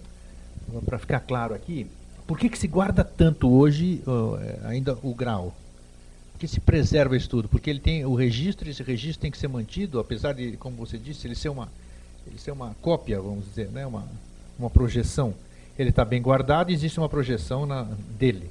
[0.86, 1.88] para ficar claro aqui,
[2.30, 4.38] Por que, que se guarda tanto hoje uh,
[4.68, 5.52] ainda o grau?
[6.40, 7.50] Por que se preserva isso tudo?
[7.50, 10.98] Porque ele tem o registro, esse registro tem que ser mantido, apesar de, como você
[10.98, 11.68] disse, ele ser uma,
[12.26, 13.86] ele ser uma cópia, vamos dizer, né?
[13.86, 14.08] uma,
[14.58, 15.34] uma projeção.
[15.78, 17.84] Ele está bem guardado e existe uma projeção na,
[18.18, 18.50] dele.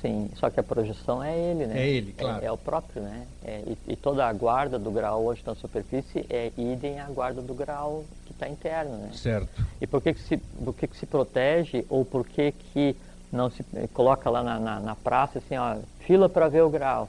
[0.00, 1.82] Sim, só que a projeção é ele, né?
[1.82, 2.42] É ele, claro.
[2.42, 3.26] É, é o próprio, né?
[3.44, 7.42] É, e, e, toda a guarda do grau hoje na superfície é idem à guarda
[7.42, 9.10] do grau que está interno, né?
[9.12, 9.62] Certo.
[9.82, 12.96] E por que, que, se, por que, que se protege ou por que, que
[13.32, 13.62] não se
[13.92, 17.08] coloca lá na, na, na praça assim, ó, fila para ver o grau?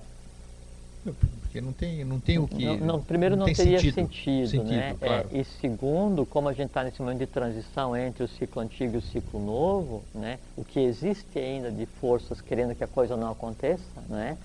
[1.49, 2.63] Porque não tem, não tem o que.
[2.63, 4.95] Não, não primeiro não, não teria sentido, sentido, sentido né?
[4.99, 5.27] Claro.
[5.31, 8.95] É, e segundo, como a gente está nesse momento de transição entre o ciclo antigo
[8.95, 10.37] e o ciclo novo, né?
[10.55, 14.37] O que existe ainda de forças querendo que a coisa não aconteça, né?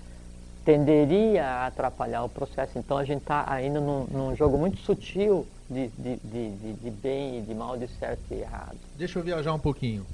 [0.63, 2.79] Tenderia a atrapalhar o processo.
[2.79, 7.39] Então a gente está ainda num, num, jogo muito sutil de, de, de, de, bem
[7.39, 8.77] e de mal, de certo e errado.
[8.97, 10.05] Deixa eu viajar um pouquinho,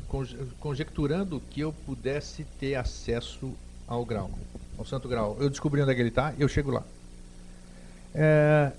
[0.60, 3.54] conjecturando que eu pudesse ter acesso
[3.88, 4.30] ao grau
[4.82, 5.38] ao Santo Grau.
[5.40, 6.84] Eu descobri onde é que ele está eu chego lá.
[8.14, 8.72] É,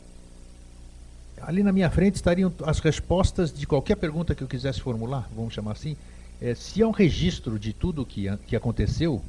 [1.41, 5.55] ali na minha frente estariam as respostas de qualquer pergunta que eu quisesse formular, vamos
[5.55, 5.97] chamar assim.
[6.41, 9.23] É, se é um registro de tudo que, que aconteceu,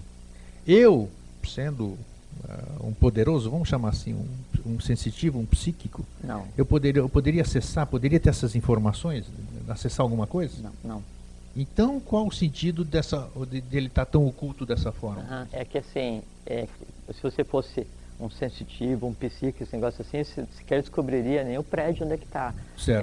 [0.68, 1.10] eu,
[1.48, 1.98] sendo
[2.44, 6.46] uh, um poderoso, vamos chamar assim, um, um sensitivo, um psíquico, não.
[6.58, 9.26] Eu, poderia, eu poderia acessar, poderia ter essas informações,
[9.68, 10.54] acessar alguma coisa?
[10.62, 11.04] Não, não.
[11.56, 15.22] Então, qual o sentido dessa, de, dele estar tá tão oculto dessa forma?
[15.22, 15.48] Uhum.
[15.52, 16.68] É que assim, é,
[17.12, 17.86] se você fosse
[18.20, 22.18] um sensitivo, um psíquico, esse negócio assim, você sequer descobriria nem o prédio onde é
[22.18, 22.54] que está.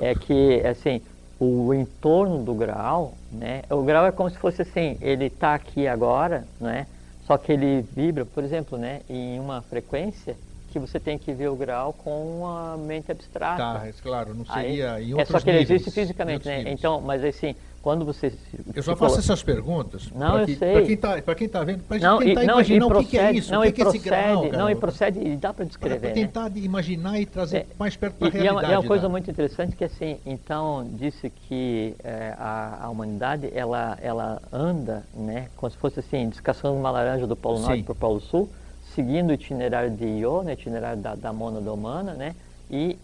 [0.00, 1.00] É que, assim,
[1.38, 3.62] o entorno do grau, né?
[3.70, 6.86] O grau é como se fosse assim, ele está aqui agora, né?
[7.30, 9.02] Só que ele vibra, por exemplo, né?
[9.08, 10.36] Em uma frequência
[10.72, 13.56] que você tem que ver o grau com uma mente abstrata.
[13.56, 16.58] Tá, é claro, não seria Aí, em outros É só que ele existe fisicamente, né?
[16.58, 16.76] Níveis.
[16.76, 18.32] Então, mas assim, quando você...
[18.74, 20.72] Eu só faço essas perguntas não, eu que, sei.
[20.72, 23.52] para quem está quem tá vendo, para tentar não, imaginar procede, o que, é isso,
[23.52, 24.58] não, o que, que é esse grau, cara.
[24.58, 26.60] Não, e procede, e dá para descrever, Para tentar né?
[26.60, 28.44] imaginar e trazer é, mais perto da e, realidade.
[28.44, 32.84] E é uma, é uma coisa muito interessante que assim, então, disse que é, a,
[32.84, 37.60] a, humanidade, ela, ela anda, né, como se fosse assim, descascando uma laranja do Polo
[37.60, 38.50] Norte para o Polo Sul,
[38.94, 42.34] seguindo o itinerário de Io, né, itinerário da, da mônada humana, né,
[42.70, 42.98] e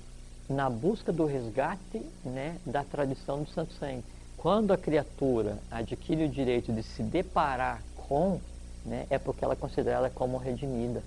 [0.48, 4.04] na busca do resgate né, da tradição do Santo Sangue.
[4.46, 8.40] Quando a criatura adquire o direito de se deparar com,
[8.84, 11.02] né, é porque ela é considera ela como redimida.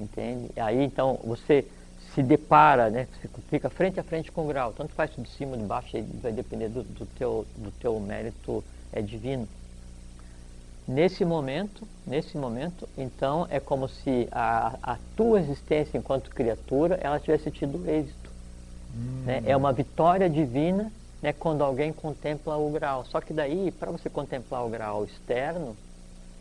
[0.00, 0.50] Entende?
[0.56, 1.64] Aí então você
[2.12, 3.06] se depara, né,
[3.48, 6.68] fica frente a frente com o grau, tanto faz de cima, de baixo, vai depender
[6.68, 9.46] do, do, teu, do teu mérito é divino.
[10.88, 17.20] Nesse momento, nesse momento, então é como se a, a tua existência enquanto criatura ela
[17.20, 18.32] tivesse tido êxito.
[18.96, 19.22] Hum.
[19.24, 19.44] Né?
[19.46, 20.90] É uma vitória divina
[21.26, 23.04] né, quando alguém contempla o grau.
[23.04, 25.76] Só que daí, para você contemplar o grau externo,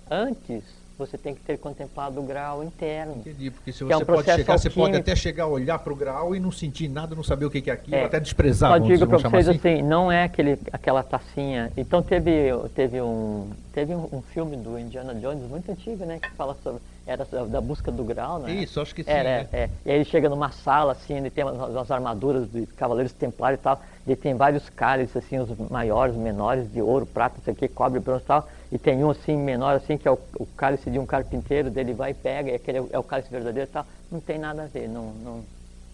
[0.09, 0.63] antes
[0.95, 3.15] você tem que ter contemplado o grau interno.
[3.17, 5.91] Entendi, porque se você é um pode chegar, você pode até chegar a olhar para
[5.91, 8.05] o grau e não sentir nada, não saber o que é aquilo, é.
[8.05, 8.71] até desprezar.
[8.71, 9.57] Só digo para vocês assim?
[9.57, 11.71] assim, não é aquele, aquela tacinha.
[11.75, 16.29] Então teve, teve, um, teve um, um, filme do Indiana Jones muito antigo, né, que
[16.35, 18.51] fala sobre era da busca do grau, né?
[18.51, 19.09] Isso, acho que sim.
[19.09, 19.47] Era, é.
[19.51, 19.69] é.
[19.85, 23.59] E aí ele chega numa sala assim, ele tem umas, umas armaduras de cavaleiros templários
[23.59, 23.81] e tal.
[24.07, 28.23] Ele tem vários cálices assim, os maiores, menores de ouro, prata, isso aqui, cobre, bronze
[28.23, 31.05] e tal e tem um assim menor assim que é o, o cálice de um
[31.05, 34.19] carpinteiro dele vai e pega e aquele é o, é o cálice verdadeiro tal não
[34.19, 35.43] tem nada a ver não não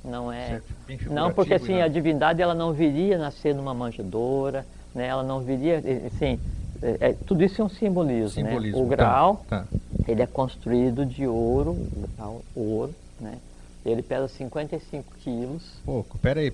[0.03, 0.61] não é
[1.09, 1.83] não porque assim né?
[1.83, 6.39] a divindade ela não viria nascer numa manjedoura né ela não viria assim
[6.81, 8.49] é, é, tudo isso é um simbolismo, né?
[8.49, 8.85] simbolismo né?
[8.85, 9.67] o grau tá, tá.
[10.07, 11.77] Ele é construído de ouro
[12.55, 13.37] ouro né
[13.85, 16.51] ele pesa 55 quilos pouco peraí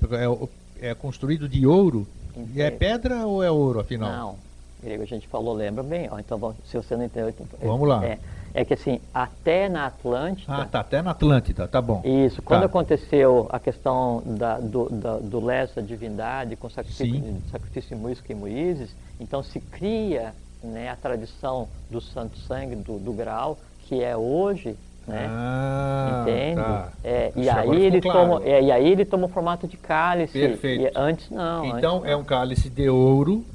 [0.81, 2.07] é, é construído de ouro
[2.53, 4.47] e é pedra ou é ouro afinal não
[4.81, 6.07] grego a gente falou, lembra bem?
[6.11, 7.29] Ó, então, se você não entendeu...
[7.29, 8.05] Então, Vamos lá.
[8.05, 8.19] É,
[8.53, 10.53] é que assim, até na Atlântida...
[10.53, 12.01] Ah, tá, até na Atlântida, tá bom.
[12.05, 12.65] Isso, quando tá.
[12.67, 18.35] aconteceu a questão da, do, da, do Lessa divindade com sacrifício, sacrifício de Muisca e
[18.35, 20.33] Moíses, então se cria
[20.67, 23.57] né, a tradição do Santo Sangue, do, do Graal,
[23.87, 24.75] que é hoje
[25.07, 25.25] né?
[25.29, 26.55] Ah, Entende?
[26.55, 26.91] Tá.
[27.01, 28.19] É, e, aí ele claro.
[28.19, 30.33] toma, é, e aí ele toma o formato de cálice.
[30.33, 30.83] Perfeito.
[30.83, 31.65] E antes não.
[31.77, 33.45] Então antes é um cálice de ouro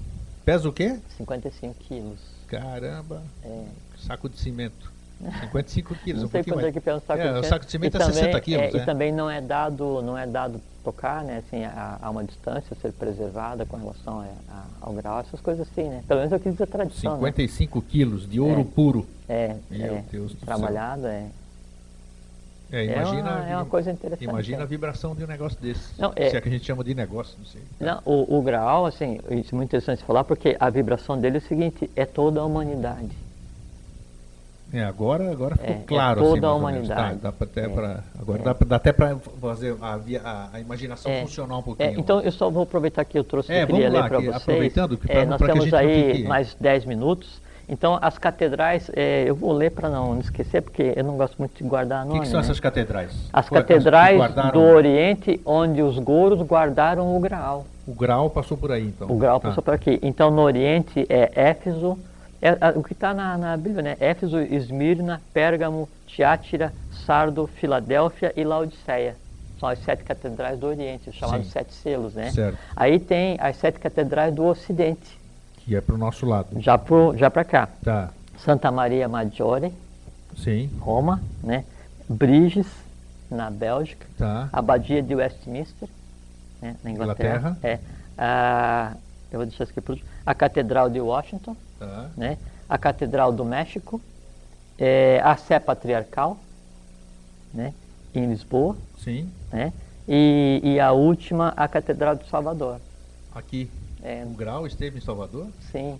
[0.44, 0.98] Pesa o quê?
[1.16, 2.18] 55 quilos.
[2.48, 3.22] Caramba!
[3.44, 3.64] É.
[3.98, 4.91] Saco de cimento.
[5.30, 7.44] 55 quilos, não um sei quanto é que pesa um saco é, de cimento.
[7.44, 8.62] O saco de cimento e é também, 60 quilos.
[8.62, 8.82] É, é.
[8.82, 12.76] E também não é dado, não é dado tocar, né, assim, a, a uma distância
[12.76, 16.02] ser preservada com relação a, a, ao grau, essas coisas assim, né?
[16.08, 17.14] Pelo menos é o que diz a tradição.
[17.14, 17.84] 55 né?
[17.88, 18.64] quilos de ouro é.
[18.64, 19.06] puro.
[19.28, 21.10] É, Meu é, Deus do trabalhado, céu.
[21.10, 21.26] é.
[22.72, 24.24] É, imagina, é, uma, é uma coisa interessante.
[24.24, 24.62] Imagina é.
[24.62, 26.00] a vibração de um negócio desse.
[26.00, 27.60] Não, é, se é que a gente chama de negócio, não sei.
[27.78, 31.38] Não, o, o Graal, assim, isso é muito interessante falar, porque a vibração dele é
[31.38, 33.14] o seguinte, é toda a humanidade.
[34.72, 36.20] É, agora, agora ficou É, é claro.
[36.22, 37.18] toda assim, a humanidade.
[37.18, 37.68] Tá, dá até É.
[37.68, 38.44] pra, agora É.
[38.44, 39.94] dá, dá até para fazer a,
[40.24, 41.20] a, a imaginação É.
[41.22, 42.00] funcionar um É, pouquinho.
[42.00, 44.24] então eu só vou aproveitar que eu trouxe, É, eu queria lá, ler para que-
[44.26, 44.36] vocês.
[44.42, 47.42] aproveitando que É, pra- nós que temos aí mais 10 minutos.
[47.68, 51.62] Então as catedrais, é, eu vou ler para não esquecer, porque eu não gosto muito
[51.62, 52.20] de guardar o nome.
[52.20, 52.44] que, que são né?
[52.44, 53.12] essas catedrais?
[53.32, 57.66] As catedrais que guardaram- do Oriente, onde os gouros guardaram o Graal.
[57.86, 59.08] O grau passou por aí, então.
[59.10, 59.48] O grau Tá.
[59.48, 59.98] passou por aqui.
[60.02, 61.98] Então, no Oriente é Éfeso,
[62.42, 63.96] é, a- o que está na, na Bíblia, né?
[64.00, 66.72] Éfeso, Esmirna, Pérgamo, Tiátira,
[67.06, 69.16] Sardo, Filadélfia e Laodiceia.
[69.60, 72.30] São as sete catedrais do Oriente, os chamados sete selos, né?
[72.32, 72.58] Certo.
[72.74, 75.18] Aí tem as sete catedrais do Ocidente,
[75.58, 76.60] Que é pro nosso lado.
[76.60, 77.68] já para já para cá.
[77.82, 78.10] Tá.
[78.38, 79.72] Santa Maria Maggiore,
[80.36, 80.68] Sim.
[80.80, 81.64] Roma, né?
[82.08, 82.66] Briges,
[83.30, 84.04] na Bélgica.
[84.18, 84.48] Tá.
[84.52, 85.88] Abadia de Westminster,
[86.60, 87.38] né, na Inglaterra.
[87.38, 87.58] Inglaterra.
[87.62, 87.78] É.
[88.18, 88.92] A,
[89.30, 90.08] eu vou deixar isso aqui último.
[90.26, 91.56] A Catedral de Washington,
[92.16, 92.38] Né?
[92.68, 94.00] a Catedral do México,
[94.78, 96.38] é, a Sé Patriarcal,
[97.52, 97.74] né?
[98.14, 99.28] em Lisboa, Sim.
[99.52, 99.72] né?
[100.08, 102.80] e, e a última, a Catedral de Salvador.
[103.34, 103.70] Aqui.
[104.02, 105.48] É, O grau esteve em Salvador?
[105.70, 105.98] sim.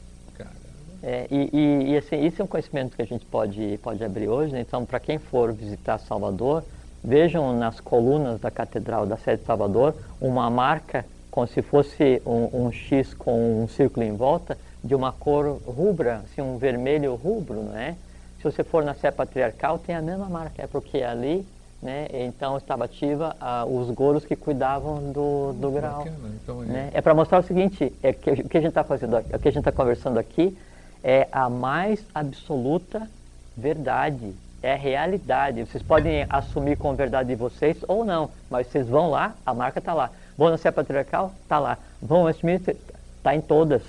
[1.04, 4.28] É, e, e, e, assim, isso é um conhecimento que a gente pode, pode abrir
[4.28, 4.52] hoje.
[4.52, 4.60] Né?
[4.60, 6.62] Então, para quem for visitar Salvador,
[7.02, 12.66] vejam nas colunas da Catedral da Sede de Salvador uma marca como se fosse um,
[12.66, 17.62] um X com um círculo em volta de uma cor rubra, assim, um vermelho rubro,
[17.62, 17.94] não é?
[18.38, 21.46] Se você for na Sé Patriarcal, tem a mesma marca, é porque ali,
[21.80, 26.04] né, então estava ativa ah, os gouros que cuidavam do, do grau.
[26.42, 26.90] Então, é, Né?
[26.92, 29.48] É para mostrar o seguinte, é que o que a gente está fazendo, o que
[29.48, 30.56] a gente está conversando aqui
[31.04, 33.08] é a mais absoluta
[33.56, 35.64] verdade, é a realidade.
[35.64, 39.78] Vocês podem assumir como verdade de vocês ou não, mas vocês vão lá, a marca
[39.78, 40.10] está lá.
[40.36, 41.78] Vão na Sé Patriarcal, está lá.
[42.00, 43.82] Vão ao está em todas,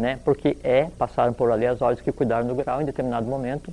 [0.00, 0.18] né?
[0.24, 3.72] Porque é, passaram por ali as ordens que cuidaram do grau, em determinado momento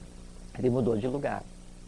[0.57, 1.43] ele mudou de lugar.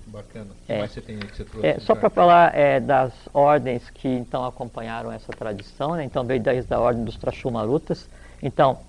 [0.08, 0.46] Bacana.
[0.46, 0.80] O que É.
[0.80, 1.68] mais você tem aí que você trouxe?
[1.68, 6.04] É, só para falar é, das ordens que então acompanharam essa tradição, né?
[6.04, 8.10] então veio desde a ordem dos Trachumarutas.
[8.42, 8.80] Então,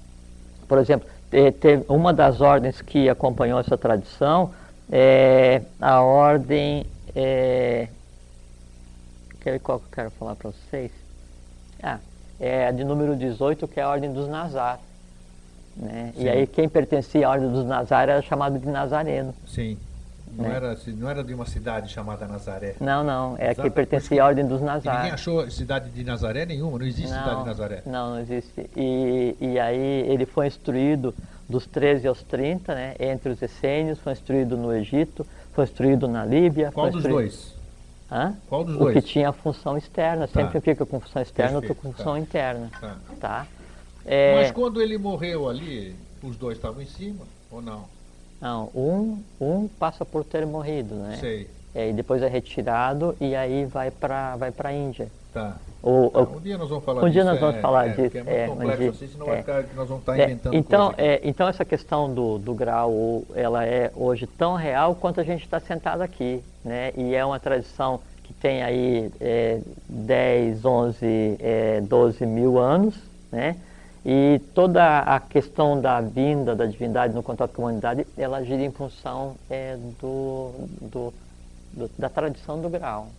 [0.68, 4.52] por exemplo, te- teve uma das ordens que acompanhou essa tradição
[4.90, 6.86] é a ordem.
[7.14, 7.88] É,
[9.44, 10.90] ver qual que eu quero falar para vocês?
[11.82, 11.98] Ah,
[12.38, 14.80] é a de número 18, que é a ordem dos Nazar.
[15.80, 16.12] Né?
[16.14, 16.24] Sim.
[16.24, 19.34] E aí quem pertencia à ordem dos Nazar era chamado de Nazareno.
[19.48, 19.78] Sim.
[20.32, 20.54] Não, Né?
[20.54, 22.76] era, não era de uma cidade chamada Nazaré.
[22.80, 24.96] Não, não, é Exato, que pertencia à ordem dos E Nazar.
[24.98, 27.82] ninguém achou cidade de Nazaré nenhuma, não existe cidade de Nazaré.
[27.84, 28.70] Não, não existe.
[28.76, 31.12] E, e aí ele foi instruído
[31.48, 36.24] dos 13 aos 30, né, entre os essênios, foi instruído no Egito, foi instruído na
[36.24, 36.70] Líbia.
[36.70, 37.54] Qual dos instruído- dois?
[38.12, 38.34] Hã?
[38.48, 38.94] Qual dos o dois?
[38.94, 40.40] que tinha função externa, Tá.
[40.42, 41.96] sempre fica com função externa, outro Perfeito, com tá.
[41.98, 42.70] função interna.
[42.80, 42.96] Tá.
[43.20, 43.46] Tá?
[44.04, 47.84] É, Mas quando ele morreu ali, os dois estavam em cima ou não?
[48.40, 51.18] Não, um, um passa por ter morrido, né?
[51.20, 51.48] Sei.
[51.74, 55.08] É, e depois é retirado e aí vai para vai a Índia.
[55.32, 55.56] Tá.
[55.82, 57.12] O, Tá, Um dia nós vamos falar um disso.
[57.12, 59.30] dia nós vamos é, falar é, disso, É é, complexo assim, senão é.
[59.30, 63.22] vai ficar, nós vamos estar É, inventando então, é, então essa questão do, do grau,
[63.34, 66.92] ela é hoje tão real quanto a gente está sentado aqui, né?
[66.96, 72.96] E é uma tradição que tem aí é, 10, 11, é, 12 mil anos,
[73.30, 73.56] né?
[74.04, 78.62] E toda a questão da vinda da divindade no contato com a humanidade, ela gira
[78.62, 81.14] em função é, do, do-
[81.72, 83.16] do- da tradição do grau.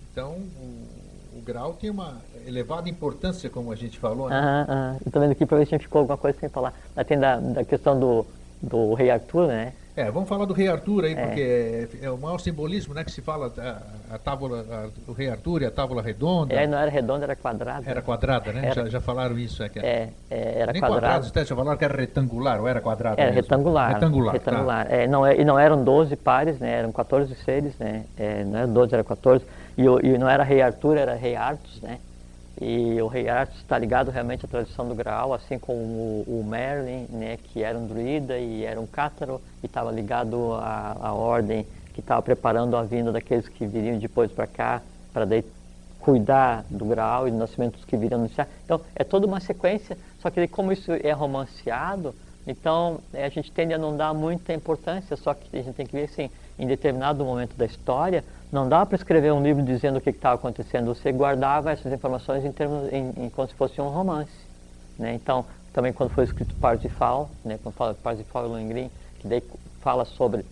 [0.00, 4.50] Então, o, o grau tem uma elevada importância, como a gente falou, né?
[4.66, 4.98] Aham.
[5.04, 6.74] Eu tô vendo aqui para ver se a gente ficou alguma coisa sem falar.
[6.94, 8.26] Mas tem da, da questão do,
[8.60, 9.74] do rei Arthur, né?
[9.96, 11.24] É, vamos falar do rei Arthur aí, É.
[11.26, 15.14] porque é, é o maior simbolismo, né, que se fala a, a tábua, a- o
[15.14, 16.54] rei Arthur e a tábua redonda.
[16.58, 17.88] Aí não era redonda, era quadrada.
[17.90, 18.66] Era quadrada, né?
[18.66, 18.74] Era.
[18.74, 21.00] Já, já falaram isso, é que É, é, era Nem quadrada.
[21.06, 23.42] quadrado, até já falaram que era retangular, ou era quadrado Era mesmo?
[23.42, 23.94] retangular.
[23.94, 24.50] Retangular, tá.
[24.50, 24.86] retangular.
[24.92, 26.72] É, não, é- e não eram 12 pares, né?
[26.72, 28.04] Eram 14 seres, né?
[28.18, 29.44] É, não era 12, era 14.
[29.78, 31.98] E, e não era rei Arthur, era rei Artus, né?
[32.60, 36.44] E o rei Artus está ligado realmente à tradição do Graal, assim como o, o
[36.44, 37.36] Merlin, né?
[37.36, 42.00] Que era um druida e era um cátaro e estava ligado à, à ordem que
[42.00, 44.82] estava preparando a vinda daqueles que viriam depois para cá,
[45.12, 45.44] para daí
[45.98, 48.48] cuidar do Graal e do nascimento dos que viriam anunciar.
[48.64, 52.14] Então, é toda uma sequência, só que como isso é romanceado,
[52.46, 55.86] então eh, a gente tende a não dar muita importância, só que a gente tem
[55.86, 59.98] que ver assim, em determinado momento da história, não dá para escrever um livro dizendo
[59.98, 63.80] o que estava acontecendo, você guardava essas informações em termos, em, em- como se fosse
[63.80, 64.30] um romance.
[64.98, 65.14] Né?
[65.14, 69.42] Então, também quando foi escrito Parsifal, né, quando fala Parsifal e Lohengrin, que daí
[69.80, 70.44] fala sobre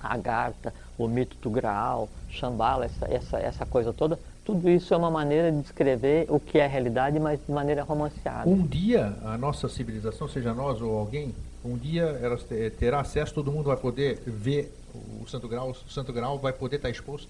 [0.00, 5.10] Agartha, o mito do Graal, Shambhala, essa, essa, essa coisa toda, tudo isso é uma
[5.10, 8.48] maneira de descrever o que é a realidade, mas de maneira romanceada.
[8.48, 11.34] Um dia a nossa civilização, seja nós ou alguém,
[11.64, 12.38] um dia ela
[12.78, 14.72] terá acesso, todo mundo vai poder ver
[15.20, 17.28] o Santo Grau, o Santo Grau vai poder estar exposto?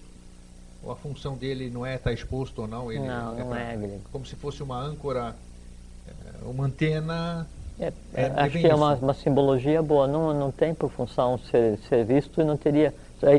[0.83, 2.91] Ou a função dele não é estar exposto ou não?
[2.91, 5.35] Ele não, é, não pra, é, Como se fosse uma âncora,
[6.07, 7.47] é, uma antena.
[7.79, 10.07] É, é, acho que é uma, uma, simbologia boa.
[10.07, 12.93] Não, não tem por função ser, ser visto e não teria.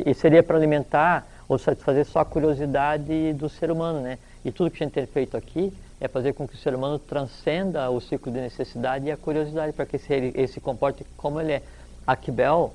[0.05, 4.19] E seria para alimentar ou satisfazer só a curiosidade do ser humano, né?
[4.45, 6.99] E tudo que a gente tem feito aqui é fazer com que o ser humano
[6.99, 11.41] transcenda o ciclo de necessidade e a curiosidade para que ele, ele se comporte como
[11.41, 11.63] ele é.
[12.07, 12.73] Aquibel,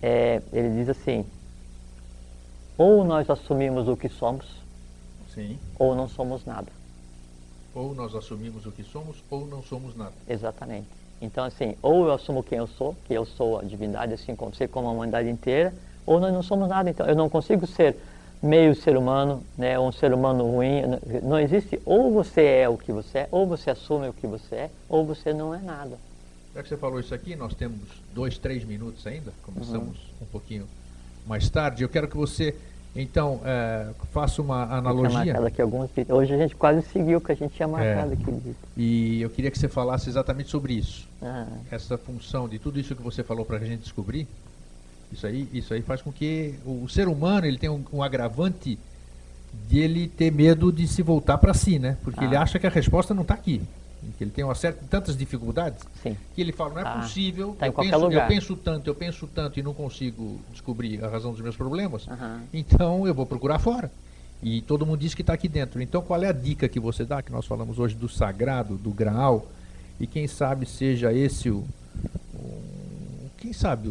[0.00, 1.24] é, ele diz assim,
[2.76, 4.46] ou nós assumimos o que somos,
[5.32, 5.58] Sim.
[5.78, 6.68] ou não somos nada.
[7.74, 10.12] Ou nós assumimos o que somos, ou não somos nada.
[10.28, 10.88] Exatamente.
[11.20, 14.54] Então, assim, ou eu assumo quem eu sou, que eu sou a divindade, assim como
[14.54, 15.72] ser como a humanidade inteira,
[16.04, 16.90] ou nós não somos nada.
[16.90, 17.96] Então, eu não consigo ser
[18.42, 20.82] meio ser humano, né, um ser humano ruim.
[21.22, 24.54] Não existe ou você é o que você é, ou você assume o que você
[24.54, 25.96] é, ou você não é nada.
[26.54, 27.80] Já que você falou isso aqui, nós temos
[28.12, 30.22] dois, três minutos ainda, começamos uhum.
[30.22, 30.66] um pouquinho
[31.26, 31.82] mais tarde.
[31.82, 32.54] Eu quero que você,
[32.94, 35.38] então, é, faça uma analogia.
[35.38, 35.62] Aqui
[36.12, 38.56] hoje a gente quase seguiu o que a gente tinha marcado é, aqui.
[38.76, 41.08] E eu queria que você falasse exatamente sobre isso.
[41.22, 41.46] Ah.
[41.70, 44.28] Essa função de tudo isso que você falou para a gente descobrir,
[45.12, 48.78] isso aí, isso aí faz com que o ser humano ele tenha um, um agravante
[49.68, 51.98] de ele ter medo de se voltar para si, né?
[52.02, 52.24] Porque ah.
[52.24, 53.60] ele acha que a resposta não está aqui.
[54.18, 56.16] Que ele tem uma certa, tantas dificuldades Sim.
[56.34, 59.26] que ele fala, não é ah, possível, tá eu, penso, eu, penso, tanto, eu penso
[59.28, 62.40] tanto e não consigo descobrir a razão dos meus problemas, uhum.
[62.52, 63.92] então eu vou procurar fora.
[64.42, 65.80] E todo mundo diz que está aqui dentro.
[65.80, 68.90] Então qual é a dica que você dá, que nós falamos hoje do sagrado, do
[68.90, 69.46] graal,
[70.00, 71.64] e quem sabe seja esse o,
[73.42, 73.88] quem sabe,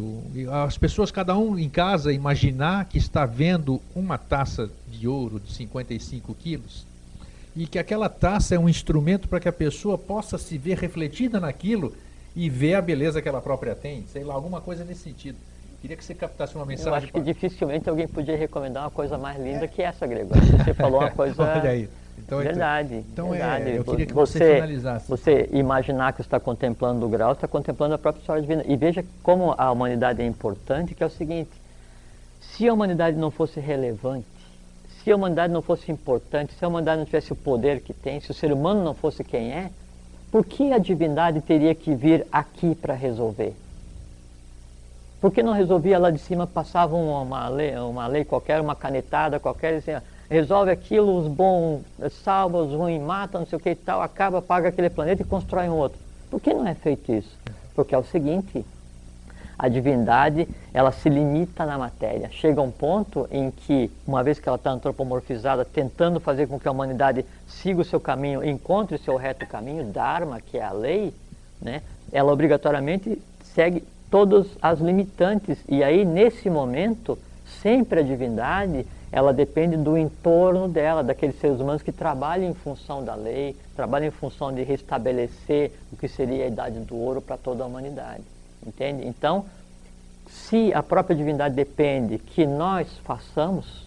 [0.64, 5.52] as pessoas, cada um em casa, imaginar que está vendo uma taça de ouro de
[5.52, 6.86] 55 quilos
[7.54, 11.38] e que aquela taça é um instrumento para que a pessoa possa se ver refletida
[11.38, 11.94] naquilo
[12.34, 15.36] e ver a beleza que ela própria tem, sei lá, alguma coisa nesse sentido.
[15.82, 16.90] Queria que você captasse uma mensagem.
[16.90, 19.68] Eu acho que dificilmente alguém podia recomendar uma coisa mais linda é.
[19.68, 20.32] que essa, Grego.
[20.34, 21.42] Você falou uma coisa.
[21.42, 21.90] Olha aí.
[22.18, 23.04] Então, verdade.
[23.12, 23.70] Então, verdade.
[23.70, 25.08] É, eu queria que você, você finalizasse.
[25.08, 28.64] Você imaginar que está contemplando o grau, está contemplando a própria história divina.
[28.66, 31.50] E veja como a humanidade é importante, que é o seguinte:
[32.40, 34.26] se a humanidade não fosse relevante,
[35.02, 38.20] se a humanidade não fosse importante, se a humanidade não tivesse o poder que tem,
[38.20, 39.70] se o ser humano não fosse quem é,
[40.30, 43.54] por que a divindade teria que vir aqui para resolver?
[45.20, 49.38] Por que não resolvia lá de cima, passava uma lei, uma lei qualquer, uma canetada
[49.38, 49.92] qualquer, assim,
[50.32, 51.82] resolve aquilo, os bons
[52.24, 55.24] salvam, os ruins matam, não sei o que e tal, acaba, paga aquele planeta e
[55.24, 55.98] constrói um outro.
[56.30, 57.38] Por que não é feito isso?
[57.74, 58.64] Porque é o seguinte,
[59.58, 62.30] a divindade, ela se limita na matéria.
[62.32, 66.66] Chega um ponto em que, uma vez que ela está antropomorfizada, tentando fazer com que
[66.66, 70.72] a humanidade siga o seu caminho, encontre o seu reto caminho, Dharma, que é a
[70.72, 71.14] lei,
[71.60, 73.20] né, ela obrigatoriamente
[73.54, 75.58] segue todas as limitantes.
[75.68, 77.18] E aí, nesse momento,
[77.62, 83.04] sempre a divindade ela depende do entorno dela, daqueles seres humanos que trabalham em função
[83.04, 87.36] da lei, trabalham em função de restabelecer o que seria a idade do ouro para
[87.36, 88.22] toda a humanidade.
[88.66, 89.06] Entende?
[89.06, 89.44] Então,
[90.26, 93.86] se a própria divindade depende que nós façamos,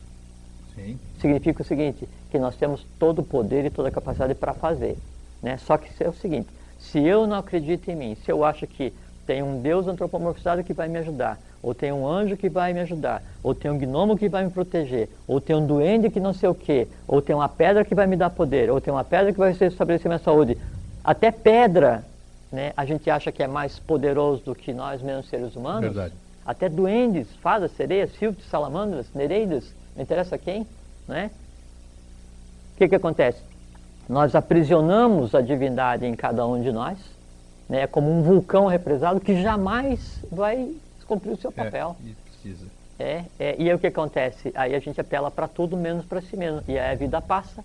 [0.76, 1.00] Sim.
[1.20, 4.96] significa o seguinte, que nós temos todo o poder e toda a capacidade para fazer.
[5.42, 5.58] Né?
[5.58, 8.94] Só que é o seguinte, se eu não acredito em mim, se eu acho que
[9.26, 12.80] tem um Deus antropomorfizado que vai me ajudar, ou tem um anjo que vai me
[12.82, 16.32] ajudar, ou tem um gnomo que vai me proteger, ou tem um duende que não
[16.32, 19.04] sei o quê, ou tem uma pedra que vai me dar poder, ou tem uma
[19.04, 20.60] pedra que vai estabelecer minha saúde.
[21.04, 22.06] Até pedra,
[22.52, 25.86] né, a gente acha que é mais poderoso do que nós mesmos seres humanos.
[25.86, 26.14] Verdade.
[26.46, 30.68] Até duendes, fadas, sereias, sílfides, salamandras, nereidas, não interessa quem,
[31.08, 31.32] né?
[32.76, 33.42] O que que acontece?
[34.08, 37.00] Nós aprisionamos a divindade em cada um de nós,
[37.68, 40.72] né, é como um vulcão represado que jamais vai
[41.08, 41.96] cumprir o seu é, papel.
[42.06, 42.66] É, precisa.
[42.98, 44.52] É, é, e aí o que acontece?
[44.56, 46.64] Aí a gente apela para tudo menos para si mesmo.
[46.68, 47.64] E aí a vida passa,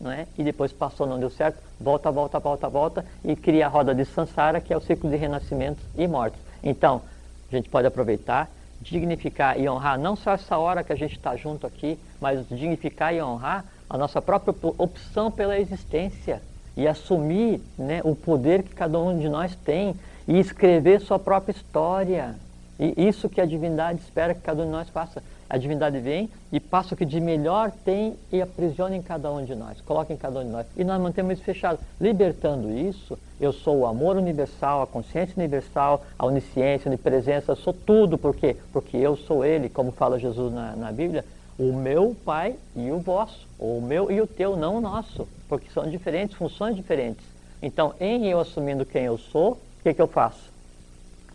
[0.00, 0.26] não é?
[0.38, 4.04] E depois passou, não deu certo, volta, volta, volta, volta e cria a roda de
[4.04, 6.40] Sansara, que é o ciclo de renascimentos e mortes.
[6.62, 7.02] Então,
[7.50, 8.48] a gente pode aproveitar,
[8.80, 13.14] dignificar e honrar não só essa hora que a gente está junto aqui, mas dignificar
[13.14, 16.40] e honrar a nossa própria opção pela existência
[16.76, 19.94] e assumir né, o poder que cada um de nós tem
[20.26, 22.34] e escrever sua própria história.
[22.82, 25.22] E isso que a divindade espera que cada um de nós faça.
[25.48, 29.44] a divindade vem e passa o que de melhor tem e aprisiona em cada um
[29.44, 30.66] de nós, coloca em cada um de nós.
[30.76, 31.78] E nós mantemos isso fechado.
[32.00, 37.72] Libertando isso, eu sou o amor universal, a consciência universal, a onisciência, a onipresença, sou
[37.72, 38.18] tudo.
[38.18, 38.56] Por quê?
[38.72, 41.24] Porque eu sou Ele, como fala Jesus na, na Bíblia,
[41.56, 45.70] o meu Pai e o vosso, o meu e o teu, não o nosso, porque
[45.70, 47.24] são diferentes, funções diferentes.
[47.62, 50.51] Então, em eu assumindo quem eu sou, o que, que eu faço?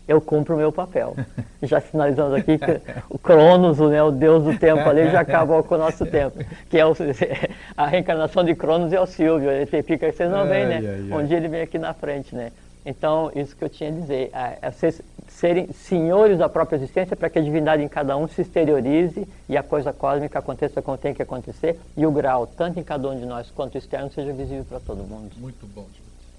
[0.08, 1.16] Eu cumpro o meu papel.
[1.62, 5.76] Já sinalizando aqui que o Cronos, né, o deus do tempo ali, já acabou com
[5.76, 6.39] o nosso tempo.
[6.70, 6.93] Que é o,
[7.76, 10.76] a reencarnação de Cronos é o Silvio, ele fica, vocês não veem, né?
[10.78, 11.20] Ai, ai.
[11.20, 12.51] Um dia ele vem aqui na frente, né?
[12.86, 17.18] Então, isso que eu tinha a dizer, é, é vocês serem senhores da própria existência
[17.18, 20.97] para que a divindade em cada um se exteriorize e a coisa cósmica aconteça como
[20.97, 24.32] tem que acontecer e o grau, tanto em cada um de nós quanto externo, seja
[24.32, 25.32] visível para todo mundo.
[25.38, 25.86] Muito bom,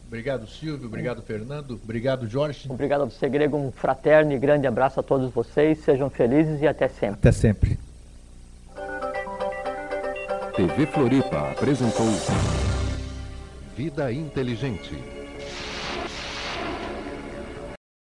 [0.08, 0.86] Obrigado, Silvio.
[0.86, 1.78] Obrigado, Fernando.
[1.84, 2.66] Obrigado, Jorge.
[2.70, 3.58] Obrigado a você, Grego.
[3.58, 5.84] Um fraterno e grande abraço a todos vocês.
[5.84, 7.18] Sejam felizes e até sempre.
[7.18, 7.78] Até sempre.
[10.56, 12.06] TV Floripa apresentou
[13.76, 15.17] Vida Inteligente.